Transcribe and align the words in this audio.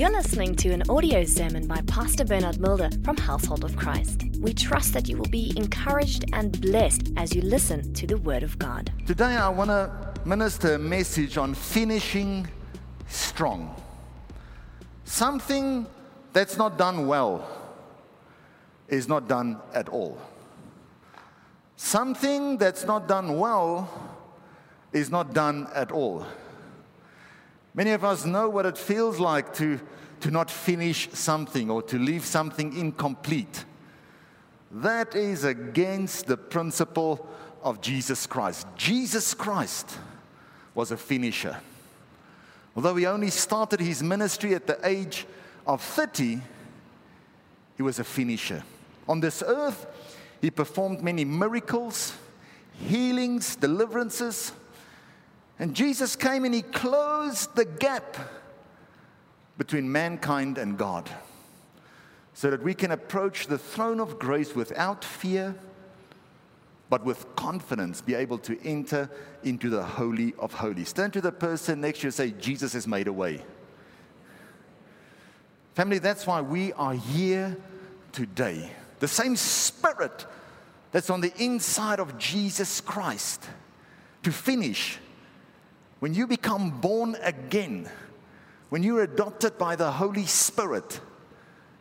You're 0.00 0.08
listening 0.08 0.54
to 0.56 0.70
an 0.70 0.82
audio 0.88 1.24
sermon 1.24 1.66
by 1.66 1.82
Pastor 1.82 2.24
Bernard 2.24 2.58
Mulder 2.58 2.88
from 3.04 3.18
Household 3.18 3.64
of 3.64 3.76
Christ. 3.76 4.22
We 4.38 4.54
trust 4.54 4.94
that 4.94 5.10
you 5.10 5.18
will 5.18 5.28
be 5.28 5.52
encouraged 5.58 6.24
and 6.32 6.58
blessed 6.58 7.10
as 7.18 7.34
you 7.34 7.42
listen 7.42 7.92
to 7.92 8.06
the 8.06 8.16
Word 8.16 8.42
of 8.42 8.58
God. 8.58 8.90
Today, 9.06 9.36
I 9.36 9.50
want 9.50 9.68
to 9.68 10.14
minister 10.24 10.76
a 10.76 10.78
message 10.78 11.36
on 11.36 11.52
finishing 11.52 12.48
strong. 13.08 13.76
Something 15.04 15.86
that's 16.32 16.56
not 16.56 16.78
done 16.78 17.06
well 17.06 17.46
is 18.88 19.06
not 19.06 19.28
done 19.28 19.58
at 19.74 19.90
all. 19.90 20.16
Something 21.76 22.56
that's 22.56 22.86
not 22.86 23.06
done 23.06 23.38
well 23.38 23.86
is 24.94 25.10
not 25.10 25.34
done 25.34 25.68
at 25.74 25.92
all. 25.92 26.24
Many 27.74 27.90
of 27.90 28.04
us 28.04 28.24
know 28.24 28.48
what 28.48 28.66
it 28.66 28.76
feels 28.76 29.18
like 29.18 29.54
to, 29.54 29.80
to 30.20 30.30
not 30.30 30.50
finish 30.50 31.08
something 31.12 31.70
or 31.70 31.82
to 31.82 31.98
leave 31.98 32.24
something 32.24 32.76
incomplete. 32.76 33.64
That 34.70 35.14
is 35.14 35.44
against 35.44 36.26
the 36.26 36.36
principle 36.36 37.28
of 37.62 37.80
Jesus 37.80 38.26
Christ. 38.26 38.66
Jesus 38.76 39.34
Christ 39.34 39.98
was 40.74 40.90
a 40.90 40.96
finisher. 40.96 41.56
Although 42.74 42.96
he 42.96 43.06
only 43.06 43.30
started 43.30 43.80
his 43.80 44.02
ministry 44.02 44.54
at 44.54 44.66
the 44.66 44.78
age 44.86 45.26
of 45.66 45.82
30, 45.82 46.40
he 47.76 47.82
was 47.82 47.98
a 47.98 48.04
finisher. 48.04 48.62
On 49.08 49.20
this 49.20 49.42
earth, 49.44 49.86
he 50.40 50.50
performed 50.50 51.02
many 51.02 51.24
miracles, 51.24 52.14
healings, 52.72 53.56
deliverances. 53.56 54.52
And 55.60 55.76
Jesus 55.76 56.16
came 56.16 56.46
and 56.46 56.54
he 56.54 56.62
closed 56.62 57.54
the 57.54 57.66
gap 57.66 58.16
between 59.58 59.92
mankind 59.92 60.56
and 60.56 60.78
God 60.78 61.10
so 62.32 62.50
that 62.50 62.62
we 62.62 62.72
can 62.72 62.92
approach 62.92 63.46
the 63.46 63.58
throne 63.58 64.00
of 64.00 64.18
grace 64.18 64.54
without 64.54 65.04
fear, 65.04 65.54
but 66.88 67.04
with 67.04 67.36
confidence 67.36 68.00
be 68.00 68.14
able 68.14 68.38
to 68.38 68.58
enter 68.66 69.10
into 69.44 69.68
the 69.68 69.82
Holy 69.82 70.32
of 70.38 70.54
Holies. 70.54 70.94
Turn 70.94 71.10
to 71.10 71.20
the 71.20 71.30
person 71.30 71.82
next 71.82 71.98
to 71.98 72.04
you 72.04 72.08
and 72.08 72.14
say, 72.14 72.30
Jesus 72.30 72.72
has 72.72 72.86
made 72.86 73.06
a 73.06 73.12
way. 73.12 73.44
Family, 75.74 75.98
that's 75.98 76.26
why 76.26 76.40
we 76.40 76.72
are 76.72 76.94
here 76.94 77.54
today. 78.12 78.70
The 79.00 79.08
same 79.08 79.36
spirit 79.36 80.24
that's 80.90 81.10
on 81.10 81.20
the 81.20 81.34
inside 81.36 82.00
of 82.00 82.16
Jesus 82.16 82.80
Christ 82.80 83.46
to 84.22 84.32
finish. 84.32 84.98
When 86.00 86.14
you 86.14 86.26
become 86.26 86.80
born 86.80 87.16
again, 87.22 87.88
when 88.70 88.82
you're 88.82 89.02
adopted 89.02 89.58
by 89.58 89.76
the 89.76 89.90
Holy 89.90 90.26
Spirit, 90.26 91.00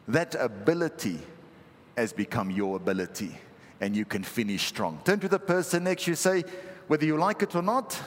that 0.10 0.36
ability 0.36 1.20
has 1.96 2.14
become 2.14 2.52
your 2.52 2.76
ability 2.76 3.38
and 3.80 3.96
you 3.96 4.06
can 4.06 4.24
finish 4.24 4.68
strong. 4.68 5.00
Turn 5.06 5.20
to 5.22 5.30
the 5.30 5.40
person 5.40 5.86
next 5.86 6.04
to 6.04 6.12
you, 6.12 6.16
say, 6.16 6.44
whether 6.88 7.06
you 7.06 7.18
like 7.18 7.42
it 7.44 7.56
or 7.56 7.62
not, 7.62 7.98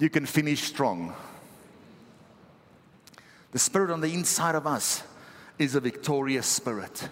you 0.00 0.10
can 0.10 0.26
finish 0.26 0.62
strong. 0.62 1.14
The 3.52 3.58
spirit 3.60 3.90
on 3.90 4.00
the 4.00 4.12
inside 4.12 4.56
of 4.56 4.66
us 4.66 5.04
is 5.60 5.76
a 5.76 5.80
victorious 5.80 6.46
spirit. 6.46 7.08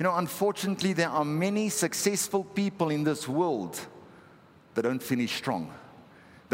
You 0.00 0.04
know, 0.04 0.16
unfortunately, 0.16 0.94
there 0.94 1.10
are 1.10 1.24
many 1.24 1.68
successful 1.68 2.42
people 2.42 2.90
in 2.90 3.04
this 3.04 3.28
world 3.28 3.78
that 4.74 4.82
don't 4.82 5.02
finish 5.02 5.36
strong. 5.36 5.72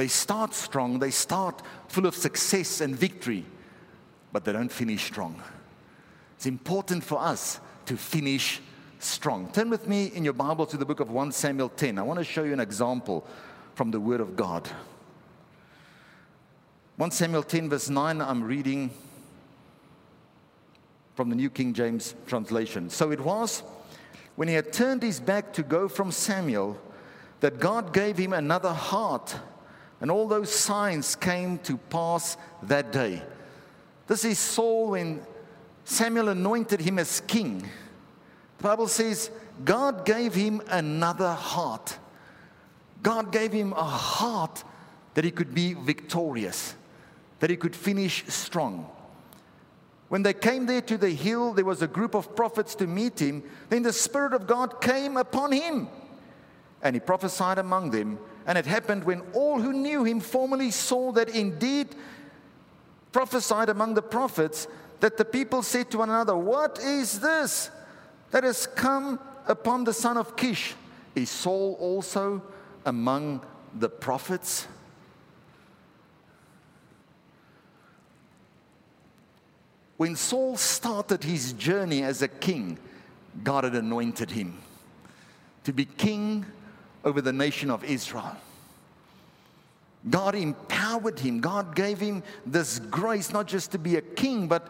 They 0.00 0.08
start 0.08 0.54
strong, 0.54 0.98
they 0.98 1.10
start 1.10 1.60
full 1.88 2.06
of 2.06 2.14
success 2.14 2.80
and 2.80 2.96
victory, 2.96 3.44
but 4.32 4.46
they 4.46 4.52
don't 4.54 4.72
finish 4.72 5.04
strong. 5.04 5.42
It's 6.36 6.46
important 6.46 7.04
for 7.04 7.20
us 7.20 7.60
to 7.84 7.98
finish 7.98 8.62
strong. 8.98 9.52
Turn 9.52 9.68
with 9.68 9.86
me 9.86 10.06
in 10.06 10.24
your 10.24 10.32
Bible 10.32 10.64
to 10.64 10.78
the 10.78 10.86
book 10.86 11.00
of 11.00 11.10
1 11.10 11.32
Samuel 11.32 11.68
10. 11.68 11.98
I 11.98 12.02
want 12.02 12.18
to 12.18 12.24
show 12.24 12.44
you 12.44 12.54
an 12.54 12.60
example 12.60 13.26
from 13.74 13.90
the 13.90 14.00
Word 14.00 14.22
of 14.22 14.36
God. 14.36 14.70
1 16.96 17.10
Samuel 17.10 17.42
10, 17.42 17.68
verse 17.68 17.90
9, 17.90 18.22
I'm 18.22 18.42
reading 18.42 18.88
from 21.14 21.28
the 21.28 21.36
New 21.36 21.50
King 21.50 21.74
James 21.74 22.14
translation. 22.26 22.88
So 22.88 23.10
it 23.10 23.20
was 23.20 23.62
when 24.36 24.48
he 24.48 24.54
had 24.54 24.72
turned 24.72 25.02
his 25.02 25.20
back 25.20 25.52
to 25.52 25.62
go 25.62 25.90
from 25.90 26.10
Samuel 26.10 26.78
that 27.40 27.58
God 27.58 27.92
gave 27.92 28.16
him 28.16 28.32
another 28.32 28.72
heart, 28.72 29.36
and 30.00 30.10
all 30.10 30.26
those 30.26 30.50
signs 30.52 31.14
came 31.14 31.58
to 31.58 31.76
pass 31.76 32.36
that 32.62 32.90
day. 32.92 33.22
This 34.06 34.24
is 34.24 34.38
Saul 34.38 34.90
when 34.90 35.22
Samuel 35.84 36.30
anointed 36.30 36.80
him 36.80 36.98
as 36.98 37.20
king. 37.20 37.68
The 38.58 38.62
Bible 38.62 38.88
says 38.88 39.30
God 39.64 40.04
gave 40.04 40.34
him 40.34 40.62
another 40.68 41.32
heart. 41.32 41.98
God 43.02 43.32
gave 43.32 43.52
him 43.52 43.72
a 43.72 43.84
heart 43.84 44.64
that 45.14 45.24
he 45.24 45.30
could 45.30 45.54
be 45.54 45.74
victorious, 45.74 46.74
that 47.40 47.50
he 47.50 47.56
could 47.56 47.74
finish 47.74 48.24
strong. 48.28 48.88
When 50.08 50.22
they 50.22 50.34
came 50.34 50.66
there 50.66 50.80
to 50.82 50.98
the 50.98 51.10
hill, 51.10 51.52
there 51.52 51.64
was 51.64 51.82
a 51.82 51.86
group 51.86 52.14
of 52.14 52.34
prophets 52.34 52.74
to 52.76 52.86
meet 52.86 53.20
him. 53.20 53.42
Then 53.68 53.82
the 53.82 53.92
Spirit 53.92 54.32
of 54.32 54.46
God 54.46 54.80
came 54.80 55.16
upon 55.16 55.52
him, 55.52 55.88
and 56.82 56.96
he 56.96 57.00
prophesied 57.00 57.58
among 57.58 57.90
them. 57.90 58.18
And 58.46 58.56
it 58.56 58.66
happened 58.66 59.04
when 59.04 59.22
all 59.32 59.60
who 59.60 59.72
knew 59.72 60.04
him 60.04 60.20
formerly 60.20 60.70
saw 60.70 61.12
that 61.12 61.28
indeed 61.28 61.88
prophesied 63.12 63.68
among 63.68 63.94
the 63.94 64.02
prophets, 64.02 64.66
that 65.00 65.16
the 65.16 65.24
people 65.24 65.62
said 65.62 65.90
to 65.90 65.98
one 65.98 66.10
another, 66.10 66.36
What 66.36 66.78
is 66.78 67.20
this 67.20 67.70
that 68.30 68.44
has 68.44 68.66
come 68.66 69.18
upon 69.46 69.84
the 69.84 69.92
son 69.92 70.16
of 70.16 70.36
Kish? 70.36 70.74
Is 71.14 71.30
Saul 71.30 71.76
also 71.80 72.42
among 72.86 73.44
the 73.74 73.88
prophets? 73.88 74.66
When 79.96 80.16
Saul 80.16 80.56
started 80.56 81.24
his 81.24 81.52
journey 81.52 82.02
as 82.02 82.22
a 82.22 82.28
king, 82.28 82.78
God 83.44 83.64
had 83.64 83.74
anointed 83.74 84.30
him 84.30 84.58
to 85.64 85.72
be 85.72 85.84
king 85.84 86.46
over 87.04 87.20
the 87.20 87.32
nation 87.32 87.70
of 87.70 87.84
Israel. 87.84 88.36
God 90.08 90.34
empowered 90.34 91.18
him. 91.18 91.40
God 91.40 91.74
gave 91.74 91.98
him 91.98 92.22
this 92.46 92.78
grace, 92.78 93.32
not 93.32 93.46
just 93.46 93.72
to 93.72 93.78
be 93.78 93.96
a 93.96 94.00
king, 94.00 94.48
but 94.48 94.66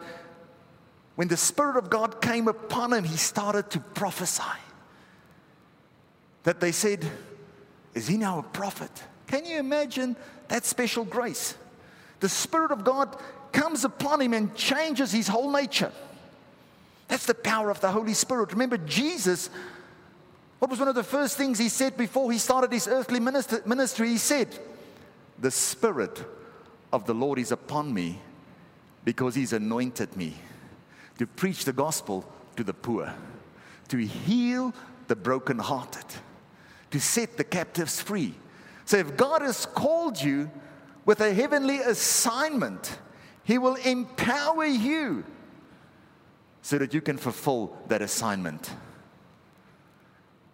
when 1.15 1.27
the 1.27 1.37
Spirit 1.37 1.77
of 1.77 1.89
God 1.89 2.21
came 2.21 2.47
upon 2.47 2.93
him, 2.93 3.03
he 3.03 3.17
started 3.17 3.69
to 3.71 3.79
prophesy. 3.79 4.43
That 6.43 6.59
they 6.59 6.71
said, 6.71 7.09
Is 7.93 8.07
he 8.07 8.17
now 8.17 8.39
a 8.39 8.43
prophet? 8.43 8.91
Can 9.27 9.45
you 9.45 9.59
imagine 9.59 10.15
that 10.49 10.65
special 10.65 11.05
grace? 11.05 11.55
The 12.19 12.29
Spirit 12.29 12.71
of 12.71 12.83
God 12.83 13.17
comes 13.51 13.85
upon 13.85 14.21
him 14.21 14.33
and 14.33 14.53
changes 14.55 15.11
his 15.11 15.27
whole 15.27 15.51
nature. 15.51 15.91
That's 17.07 17.25
the 17.25 17.35
power 17.35 17.69
of 17.69 17.81
the 17.81 17.91
Holy 17.91 18.13
Spirit. 18.13 18.53
Remember, 18.53 18.77
Jesus, 18.77 19.49
what 20.61 20.69
was 20.69 20.77
one 20.77 20.89
of 20.89 20.93
the 20.93 21.03
first 21.03 21.37
things 21.37 21.57
he 21.57 21.69
said 21.69 21.97
before 21.97 22.31
he 22.31 22.37
started 22.37 22.71
his 22.71 22.87
earthly 22.87 23.19
ministry? 23.19 24.09
He 24.09 24.19
said, 24.19 24.47
The 25.39 25.49
Spirit 25.49 26.23
of 26.93 27.07
the 27.07 27.15
Lord 27.15 27.39
is 27.39 27.51
upon 27.51 27.91
me 27.91 28.19
because 29.03 29.33
he's 29.33 29.53
anointed 29.53 30.15
me 30.15 30.35
to 31.17 31.25
preach 31.25 31.65
the 31.65 31.73
gospel 31.73 32.31
to 32.57 32.63
the 32.63 32.75
poor, 32.75 33.11
to 33.87 33.97
heal 33.97 34.71
the 35.07 35.15
brokenhearted, 35.15 36.05
to 36.91 36.99
set 36.99 37.37
the 37.37 37.43
captives 37.43 37.99
free. 37.99 38.35
So 38.85 38.97
if 38.97 39.17
God 39.17 39.41
has 39.41 39.65
called 39.65 40.21
you 40.21 40.51
with 41.05 41.21
a 41.21 41.33
heavenly 41.33 41.79
assignment, 41.79 42.99
he 43.43 43.57
will 43.57 43.77
empower 43.77 44.65
you 44.65 45.25
so 46.61 46.77
that 46.77 46.93
you 46.93 47.01
can 47.01 47.17
fulfill 47.17 47.75
that 47.87 48.03
assignment. 48.03 48.69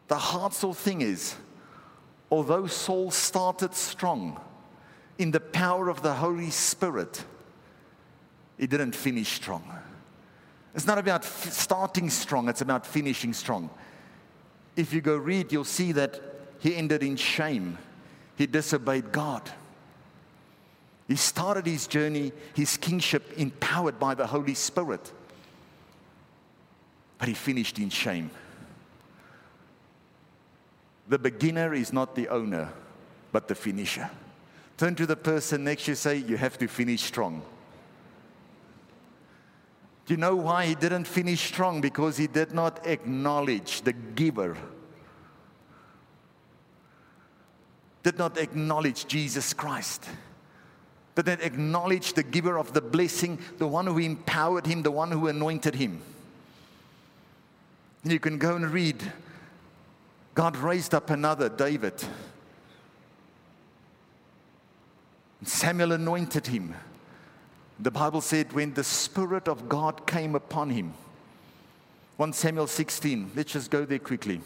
The 0.07 0.17
hard 0.17 0.53
soul 0.53 0.73
thing 0.73 1.01
is, 1.01 1.35
although 2.31 2.67
Saul 2.67 3.11
started 3.11 3.73
strong 3.73 4.39
in 5.17 5.31
the 5.31 5.39
power 5.39 5.89
of 5.89 6.01
the 6.01 6.13
Holy 6.13 6.49
Spirit, 6.49 7.23
he 8.57 8.67
didn't 8.67 8.93
finish 8.93 9.33
strong. 9.33 9.63
It's 10.73 10.87
not 10.87 10.97
about 10.97 11.23
starting 11.23 12.09
strong, 12.09 12.49
it's 12.49 12.61
about 12.61 12.85
finishing 12.85 13.33
strong. 13.33 13.69
If 14.75 14.93
you 14.93 15.01
go 15.01 15.17
read, 15.17 15.51
you'll 15.51 15.63
see 15.63 15.91
that 15.93 16.21
he 16.59 16.75
ended 16.75 17.03
in 17.03 17.15
shame. 17.15 17.77
He 18.35 18.45
disobeyed 18.45 19.11
God. 19.11 19.49
He 21.07 21.15
started 21.15 21.65
his 21.65 21.87
journey, 21.87 22.31
his 22.53 22.77
kingship, 22.77 23.33
empowered 23.37 23.99
by 23.99 24.13
the 24.13 24.27
Holy 24.27 24.53
Spirit. 24.53 25.11
But 27.17 27.27
he 27.27 27.33
finished 27.33 27.79
in 27.79 27.89
shame. 27.89 28.29
The 31.09 31.19
beginner 31.19 31.73
is 31.73 31.93
not 31.93 32.15
the 32.15 32.27
owner, 32.29 32.69
but 33.31 33.47
the 33.47 33.55
finisher. 33.55 34.09
Turn 34.77 34.95
to 34.95 35.05
the 35.05 35.15
person 35.15 35.63
next 35.63 35.85
to 35.85 35.91
you 35.91 35.95
say, 35.95 36.17
You 36.17 36.37
have 36.37 36.57
to 36.59 36.67
finish 36.67 37.01
strong. 37.01 37.41
Do 40.05 40.13
you 40.13 40.17
know 40.17 40.35
why 40.35 40.67
he 40.67 40.75
didn't 40.75 41.05
finish 41.05 41.41
strong? 41.41 41.81
Because 41.81 42.15
he 42.15 42.27
did 42.27 42.53
not 42.53 42.87
acknowledge 42.87 43.81
the 43.81 43.91
giver. 43.91 44.57
Did 48.03 48.17
not 48.17 48.37
acknowledge 48.37 49.05
Jesus 49.07 49.53
Christ. 49.53 50.07
Did 51.15 51.25
not 51.25 51.41
acknowledge 51.41 52.13
the 52.13 52.23
giver 52.23 52.57
of 52.57 52.71
the 52.71 52.79
blessing, 52.79 53.39
the 53.57 53.67
one 53.67 53.87
who 53.87 53.97
empowered 53.97 54.65
him, 54.65 54.81
the 54.81 54.91
one 54.91 55.11
who 55.11 55.27
anointed 55.27 55.75
him. 55.75 56.01
You 58.05 58.19
can 58.19 58.37
go 58.37 58.55
and 58.55 58.69
read. 58.69 59.11
God 60.37 60.55
raised 60.55 60.93
up 60.93 61.09
another, 61.09 61.49
David. 61.49 61.95
Samuel 65.43 65.93
anointed 65.93 66.45
him. 66.45 66.75
The 67.79 67.89
Bible 67.89 68.21
said 68.21 68.53
when 68.53 68.75
the 68.75 68.83
Spirit 68.83 69.47
of 69.47 69.67
God 69.67 70.05
came 70.05 70.35
upon 70.35 70.69
him. 70.69 70.93
1 72.17 72.33
Samuel 72.33 72.67
16. 72.67 73.31
Let's 73.35 73.53
just 73.53 73.71
go 73.71 73.83
there 73.83 73.97
quickly. 73.97 74.41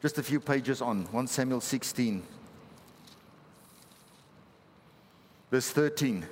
Just 0.00 0.18
a 0.18 0.22
few 0.24 0.40
pages 0.40 0.82
on. 0.82 1.04
1 1.12 1.28
Samuel 1.28 1.60
16. 1.60 2.24
Verse 5.48 5.70
13. 5.70 6.26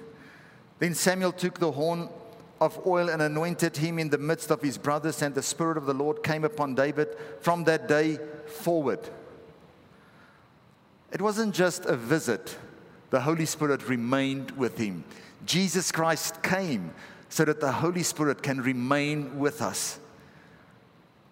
Then 0.81 0.97
Samuel 0.97 1.31
took 1.31 1.61
the 1.61 1.71
horn 1.71 2.09
of 2.61 2.87
oil 2.87 3.09
and 3.09 3.23
anointed 3.23 3.77
him 3.79 3.99
in 3.99 4.11
the 4.11 4.19
midst 4.19 4.51
of 4.51 4.61
his 4.61 4.77
brothers, 4.77 5.23
and 5.23 5.35
the 5.35 5.43
Spirit 5.43 5.77
of 5.77 5.87
the 5.87 5.95
Lord 5.95 6.23
came 6.23 6.45
upon 6.45 6.75
David 6.75 7.17
from 7.41 7.65
that 7.65 7.89
day 7.89 8.19
forward. 8.47 9.01
It 11.12 11.23
wasn't 11.23 11.55
just 11.55 11.87
a 11.87 11.97
visit, 11.97 12.59
the 13.11 13.21
Holy 13.21 13.47
Spirit 13.47 13.89
remained 13.89 14.53
with 14.53 14.79
him. 14.79 15.05
Jesus 15.47 15.91
Christ 15.91 16.43
came 16.43 16.93
so 17.29 17.45
that 17.45 17.61
the 17.61 17.73
Holy 17.73 18.03
Spirit 18.03 18.43
can 18.43 18.61
remain 18.61 19.39
with 19.39 19.62
us. 19.62 19.99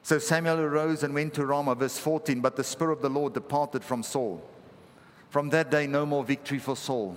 So 0.03 0.19
Samuel 0.19 0.61
arose 0.61 1.03
and 1.03 1.13
went 1.13 1.35
to 1.35 1.45
Ramah, 1.45 1.75
verse 1.75 1.99
14. 1.99 2.41
But 2.41 2.57
the 2.57 2.65
Spirit 2.65 2.93
of 2.95 3.03
the 3.03 3.11
Lord 3.11 3.35
departed 3.35 3.85
from 3.85 4.03
Saul. 4.03 4.43
From 5.29 5.51
that 5.51 5.71
day, 5.71 5.87
no 5.87 6.07
more 6.07 6.25
victory 6.25 6.59
for 6.59 6.77
Saul. 6.77 7.17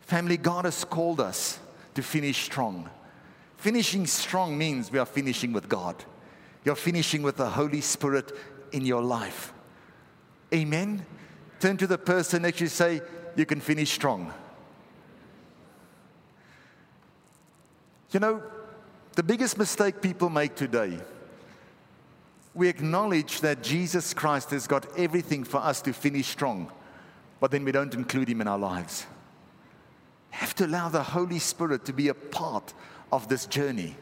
Family, 0.00 0.36
God 0.36 0.64
has 0.64 0.84
called 0.84 1.20
us 1.20 1.60
to 1.94 2.02
finish 2.02 2.44
strong. 2.44 2.88
Finishing 3.56 4.06
strong 4.06 4.58
means 4.58 4.90
we 4.92 4.98
are 4.98 5.06
finishing 5.06 5.52
with 5.52 5.68
God. 5.68 6.04
You're 6.64 6.74
finishing 6.74 7.22
with 7.22 7.36
the 7.36 7.48
Holy 7.48 7.80
Spirit 7.80 8.32
in 8.72 8.84
your 8.84 9.02
life. 9.02 9.52
Amen. 10.52 11.04
Turn 11.60 11.76
to 11.78 11.86
the 11.86 11.98
person 11.98 12.42
next 12.42 12.60
you 12.60 12.66
say, 12.66 13.00
You 13.36 13.46
can 13.46 13.60
finish 13.60 13.90
strong. 13.90 14.32
You 18.10 18.20
know, 18.20 18.42
the 19.14 19.22
biggest 19.22 19.58
mistake 19.58 20.00
people 20.00 20.30
make 20.30 20.54
today, 20.54 20.98
we 22.54 22.68
acknowledge 22.68 23.40
that 23.40 23.62
Jesus 23.62 24.14
Christ 24.14 24.50
has 24.50 24.66
got 24.66 24.86
everything 24.96 25.42
for 25.42 25.58
us 25.58 25.82
to 25.82 25.92
finish 25.92 26.28
strong, 26.28 26.70
but 27.40 27.50
then 27.50 27.64
we 27.64 27.72
don't 27.72 27.94
include 27.94 28.28
him 28.28 28.40
in 28.40 28.46
our 28.46 28.58
lives. 28.58 29.06
Have 30.34 30.54
to 30.56 30.66
allow 30.66 30.88
the 30.88 31.02
Holy 31.02 31.38
Spirit 31.38 31.84
to 31.84 31.92
be 31.92 32.08
a 32.08 32.14
part 32.14 32.74
of 33.12 33.28
this 33.28 33.46
journey. 33.46 33.94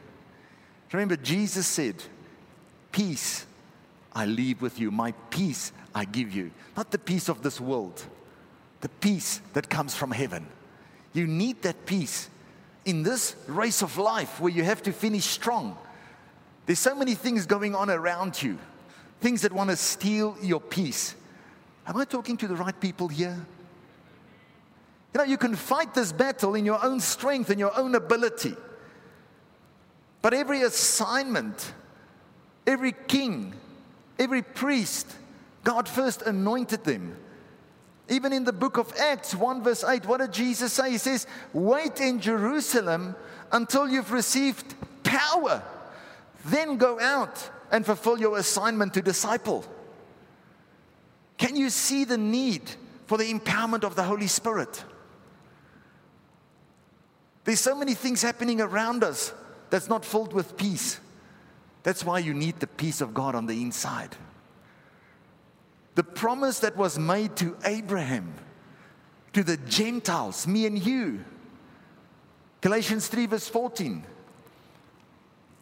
Remember, 0.92 1.16
Jesus 1.16 1.66
said, 1.66 1.96
Peace 2.90 3.46
I 4.14 4.26
leave 4.26 4.60
with 4.60 4.78
you, 4.78 4.90
my 4.90 5.12
peace 5.30 5.72
I 5.94 6.04
give 6.04 6.34
you. 6.34 6.50
Not 6.76 6.90
the 6.90 6.98
peace 6.98 7.28
of 7.28 7.42
this 7.42 7.60
world, 7.60 8.02
the 8.80 8.88
peace 8.88 9.40
that 9.52 9.68
comes 9.68 9.94
from 9.94 10.10
heaven. 10.10 10.46
You 11.12 11.26
need 11.26 11.62
that 11.62 11.86
peace 11.86 12.28
in 12.84 13.02
this 13.02 13.36
race 13.46 13.82
of 13.82 13.96
life 13.98 14.40
where 14.40 14.52
you 14.52 14.64
have 14.64 14.82
to 14.82 14.92
finish 14.92 15.24
strong. 15.24 15.76
There's 16.66 16.78
so 16.78 16.94
many 16.94 17.14
things 17.14 17.46
going 17.46 17.74
on 17.74 17.90
around 17.90 18.42
you, 18.42 18.58
things 19.20 19.42
that 19.42 19.52
want 19.52 19.70
to 19.70 19.76
steal 19.76 20.36
your 20.42 20.60
peace. 20.60 21.14
Am 21.86 21.96
I 21.96 22.04
talking 22.04 22.36
to 22.38 22.48
the 22.48 22.56
right 22.56 22.78
people 22.78 23.08
here? 23.08 23.38
You 25.14 25.18
know, 25.18 25.24
you 25.24 25.36
can 25.36 25.54
fight 25.54 25.94
this 25.94 26.12
battle 26.12 26.54
in 26.54 26.64
your 26.64 26.82
own 26.82 27.00
strength 27.00 27.50
and 27.50 27.60
your 27.60 27.76
own 27.76 27.94
ability. 27.94 28.56
But 30.22 30.32
every 30.32 30.62
assignment, 30.62 31.72
every 32.66 32.92
king, 33.08 33.54
every 34.18 34.42
priest, 34.42 35.06
God 35.64 35.88
first 35.88 36.22
anointed 36.22 36.84
them. 36.84 37.16
Even 38.08 38.32
in 38.32 38.44
the 38.44 38.52
book 38.52 38.78
of 38.78 38.92
Acts 38.98 39.34
1, 39.34 39.62
verse 39.62 39.84
8, 39.84 40.06
what 40.06 40.20
did 40.20 40.32
Jesus 40.32 40.72
say? 40.72 40.90
He 40.92 40.98
says, 40.98 41.26
Wait 41.52 42.00
in 42.00 42.20
Jerusalem 42.20 43.14
until 43.50 43.88
you've 43.88 44.12
received 44.12 44.74
power. 45.02 45.62
Then 46.46 46.78
go 46.78 46.98
out 46.98 47.50
and 47.70 47.84
fulfill 47.84 48.18
your 48.18 48.38
assignment 48.38 48.94
to 48.94 49.02
disciple. 49.02 49.64
Can 51.38 51.56
you 51.56 51.70
see 51.70 52.04
the 52.04 52.18
need 52.18 52.62
for 53.06 53.18
the 53.18 53.32
empowerment 53.32 53.84
of 53.84 53.94
the 53.94 54.02
Holy 54.02 54.26
Spirit? 54.26 54.84
There's 57.44 57.60
so 57.60 57.74
many 57.74 57.94
things 57.94 58.22
happening 58.22 58.60
around 58.60 59.02
us 59.02 59.32
that's 59.70 59.88
not 59.88 60.04
filled 60.04 60.32
with 60.32 60.56
peace. 60.56 61.00
That's 61.82 62.04
why 62.04 62.20
you 62.20 62.34
need 62.34 62.60
the 62.60 62.66
peace 62.66 63.00
of 63.00 63.14
God 63.14 63.34
on 63.34 63.46
the 63.46 63.60
inside. 63.60 64.16
The 65.94 66.04
promise 66.04 66.60
that 66.60 66.76
was 66.76 66.98
made 66.98 67.36
to 67.36 67.56
Abraham, 67.64 68.34
to 69.32 69.42
the 69.42 69.56
Gentiles, 69.56 70.46
me 70.46 70.66
and 70.66 70.78
you, 70.78 71.24
Galatians 72.60 73.08
3, 73.08 73.26
verse 73.26 73.48
14, 73.48 74.04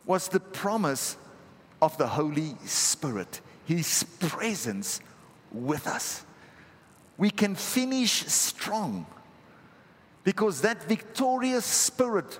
was 0.05 0.29
the 0.29 0.41
promise 0.41 1.17
of 1.81 1.97
the 1.97 2.07
Holy 2.07 2.57
Spirit, 2.67 3.41
His 3.65 4.05
presence 4.19 5.01
with 5.51 5.87
us. 5.87 6.25
We 7.17 7.31
can 7.31 7.55
finish 7.55 8.27
strong 8.27 9.07
because 10.25 10.61
that 10.61 10.83
victorious 10.85 11.65
Spirit 11.65 12.39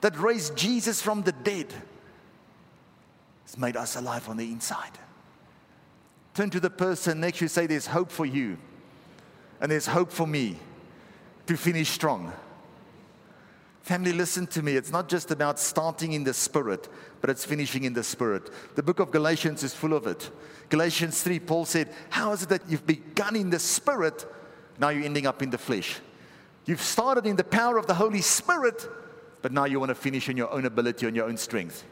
that 0.00 0.18
raised 0.18 0.56
Jesus 0.56 1.02
from 1.02 1.22
the 1.22 1.32
dead 1.32 1.72
has 3.44 3.58
made 3.58 3.76
us 3.76 3.96
alive 3.96 4.28
on 4.28 4.36
the 4.36 4.50
inside. 4.50 4.98
Turn 6.34 6.50
to 6.50 6.60
the 6.60 6.70
person 6.70 7.20
next 7.20 7.38
to 7.38 7.44
you 7.44 7.48
say, 7.48 7.66
There's 7.66 7.86
hope 7.86 8.10
for 8.10 8.24
you, 8.24 8.56
and 9.60 9.70
there's 9.70 9.86
hope 9.86 10.12
for 10.12 10.26
me 10.26 10.58
to 11.46 11.56
finish 11.56 11.88
strong. 11.88 12.32
Family, 13.82 14.12
listen 14.12 14.46
to 14.48 14.62
me. 14.62 14.76
It's 14.76 14.92
not 14.92 15.08
just 15.08 15.30
about 15.30 15.58
starting 15.58 16.12
in 16.12 16.22
the 16.22 16.34
spirit, 16.34 16.88
but 17.20 17.30
it's 17.30 17.44
finishing 17.44 17.84
in 17.84 17.92
the 17.92 18.04
spirit. 18.04 18.48
The 18.76 18.82
book 18.82 19.00
of 19.00 19.10
Galatians 19.10 19.62
is 19.64 19.74
full 19.74 19.94
of 19.94 20.06
it. 20.06 20.30
Galatians 20.68 21.22
3, 21.22 21.40
Paul 21.40 21.64
said, 21.64 21.92
How 22.10 22.32
is 22.32 22.44
it 22.44 22.50
that 22.50 22.62
you've 22.68 22.86
begun 22.86 23.34
in 23.34 23.50
the 23.50 23.58
spirit, 23.58 24.26
now 24.78 24.90
you're 24.90 25.04
ending 25.04 25.26
up 25.26 25.42
in 25.42 25.50
the 25.50 25.58
flesh? 25.58 25.98
You've 26.70 26.80
started 26.80 27.26
in 27.26 27.34
the 27.34 27.42
power 27.42 27.78
of 27.78 27.88
the 27.88 27.94
Holy 27.94 28.20
Spirit, 28.20 28.88
but 29.42 29.50
now 29.50 29.64
you 29.64 29.80
want 29.80 29.88
to 29.88 29.94
finish 29.96 30.28
in 30.28 30.36
your 30.36 30.52
own 30.52 30.66
ability, 30.66 31.04
on 31.04 31.16
your 31.16 31.26
own 31.26 31.36
strength. 31.36 31.82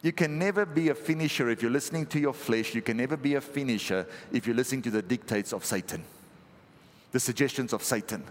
You 0.00 0.12
can 0.12 0.38
never 0.38 0.64
be 0.64 0.88
a 0.88 0.94
finisher 0.94 1.50
if 1.50 1.60
you're 1.60 1.70
listening 1.70 2.06
to 2.06 2.18
your 2.18 2.32
flesh. 2.32 2.74
You 2.74 2.80
can 2.80 2.96
never 2.96 3.18
be 3.18 3.34
a 3.34 3.40
finisher 3.42 4.06
if 4.32 4.46
you're 4.46 4.56
listening 4.56 4.80
to 4.80 4.90
the 4.90 5.02
dictates 5.02 5.52
of 5.52 5.62
Satan, 5.62 6.04
the 7.12 7.20
suggestions 7.20 7.74
of 7.74 7.82
Satan. 7.84 8.24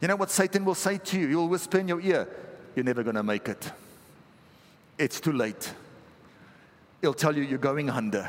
You 0.00 0.08
know 0.08 0.16
what 0.16 0.32
Satan 0.32 0.64
will 0.64 0.74
say 0.74 0.98
to 0.98 1.20
you? 1.20 1.28
He'll 1.28 1.46
whisper 1.46 1.78
in 1.78 1.86
your 1.86 2.00
ear, 2.00 2.26
You're 2.74 2.86
never 2.86 3.04
going 3.04 3.14
to 3.14 3.22
make 3.22 3.48
it. 3.48 3.70
It's 4.98 5.20
too 5.20 5.32
late. 5.32 5.72
He'll 7.02 7.14
tell 7.14 7.36
you 7.36 7.44
you're 7.44 7.60
going 7.60 7.88
under. 7.88 8.28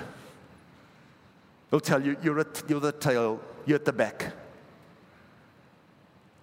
He'll 1.72 1.80
tell 1.80 2.06
you 2.06 2.16
you're, 2.22 2.46
you're 2.68 2.80
the 2.80 2.92
tail, 2.92 3.42
you're 3.66 3.76
at 3.76 3.86
the 3.86 3.94
back. 3.94 4.34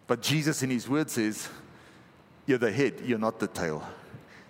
But 0.06 0.22
Jesus, 0.22 0.62
in 0.62 0.70
his 0.70 0.88
word, 0.88 1.10
says, 1.10 1.48
You're 2.46 2.58
the 2.58 2.72
head, 2.72 3.02
you're 3.04 3.18
not 3.18 3.38
the 3.38 3.46
tail. 3.46 3.86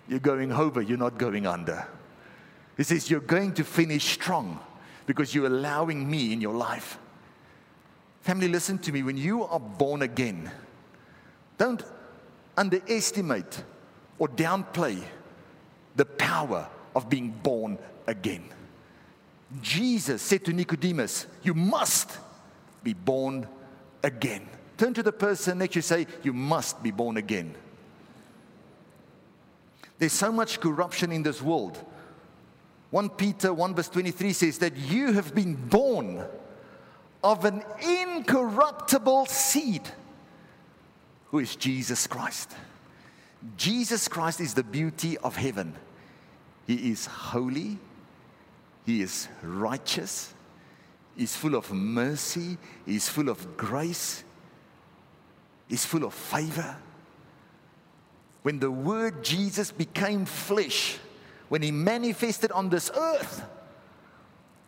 You're 0.07 0.19
going 0.19 0.51
over, 0.51 0.81
you're 0.81 0.97
not 0.97 1.17
going 1.17 1.45
under. 1.45 1.85
He 2.77 2.83
says, 2.83 3.11
You're 3.11 3.19
going 3.19 3.53
to 3.55 3.63
finish 3.63 4.05
strong 4.05 4.59
because 5.05 5.35
you're 5.35 5.47
allowing 5.47 6.09
me 6.09 6.31
in 6.33 6.41
your 6.41 6.55
life. 6.55 6.97
Family, 8.21 8.47
listen 8.47 8.77
to 8.79 8.91
me. 8.91 9.03
When 9.03 9.17
you 9.17 9.43
are 9.43 9.59
born 9.59 10.01
again, 10.01 10.51
don't 11.57 11.83
underestimate 12.55 13.63
or 14.17 14.27
downplay 14.27 15.01
the 15.95 16.05
power 16.05 16.67
of 16.95 17.09
being 17.09 17.31
born 17.31 17.77
again. 18.07 18.43
Jesus 19.61 20.21
said 20.21 20.45
to 20.45 20.53
Nicodemus, 20.53 21.27
You 21.43 21.53
must 21.53 22.17
be 22.89 22.93
born 22.93 23.47
again. 24.03 24.49
Turn 24.77 24.93
to 24.95 25.03
the 25.03 25.11
person 25.11 25.59
next 25.59 25.75
you 25.75 25.81
say, 25.81 26.07
You 26.23 26.33
must 26.33 26.81
be 26.81 26.91
born 26.91 27.17
again. 27.17 27.53
There's 29.99 30.13
so 30.13 30.31
much 30.31 30.59
corruption 30.59 31.11
in 31.11 31.21
this 31.21 31.41
world. 31.41 31.77
1 32.89 33.09
Peter 33.09 33.53
1 33.53 33.75
verse 33.75 33.89
23 33.89 34.33
says 34.33 34.57
that 34.59 34.75
you 34.75 35.11
have 35.11 35.35
been 35.35 35.53
born 35.53 36.23
of 37.23 37.45
an 37.45 37.61
incorruptible 37.81 39.27
seed. 39.27 39.83
who 41.25 41.37
is 41.37 41.55
Jesus 41.55 42.07
Christ. 42.07 42.55
Jesus 43.55 44.07
Christ 44.07 44.41
is 44.41 44.55
the 44.55 44.63
beauty 44.63 45.15
of 45.19 45.35
heaven. 45.35 45.75
He 46.65 46.89
is 46.91 47.05
holy, 47.05 47.77
He 48.85 49.03
is 49.03 49.27
righteous, 49.43 50.33
He's 51.19 51.35
full 51.35 51.55
of 51.55 51.69
mercy, 51.73 52.57
He's 52.85 53.09
full 53.09 53.27
of 53.27 53.57
grace, 53.57 54.23
He's 55.67 55.85
full 55.85 56.05
of 56.05 56.13
favor. 56.13 56.77
When 58.41 58.59
the 58.59 58.71
Word 58.71 59.21
Jesus 59.21 59.69
became 59.69 60.23
flesh, 60.23 60.97
when 61.49 61.61
He 61.61 61.71
manifested 61.71 62.53
on 62.53 62.69
this 62.69 62.89
earth, 62.95 63.43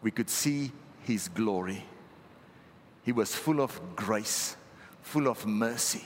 we 0.02 0.12
could 0.12 0.30
see 0.30 0.74
His 1.04 1.30
glory. 1.30 1.86
He 3.04 3.14
was 3.14 3.34
full 3.34 3.62
of 3.62 3.80
grace, 3.96 4.58
full 5.04 5.30
of 5.30 5.46
mercy. 5.46 6.04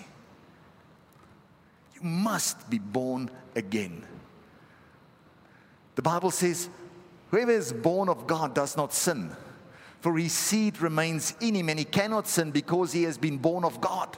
You 1.95 2.03
must 2.03 2.69
be 2.69 2.77
born 2.77 3.31
again. 3.55 4.05
The 5.95 6.03
Bible 6.03 6.29
says, 6.29 6.69
Whoever 7.31 7.51
is 7.51 7.73
born 7.73 8.09
of 8.09 8.27
God 8.27 8.53
does 8.53 8.77
not 8.77 8.93
sin, 8.93 9.35
for 10.05 10.15
his 10.19 10.33
seed 10.33 10.79
remains 10.81 11.33
in 11.41 11.55
him, 11.55 11.67
and 11.67 11.79
he 11.79 11.83
cannot 11.83 12.27
sin 12.27 12.51
because 12.51 12.91
he 12.91 13.01
has 13.01 13.17
been 13.17 13.39
born 13.39 13.63
of 13.63 13.81
God. 13.81 14.15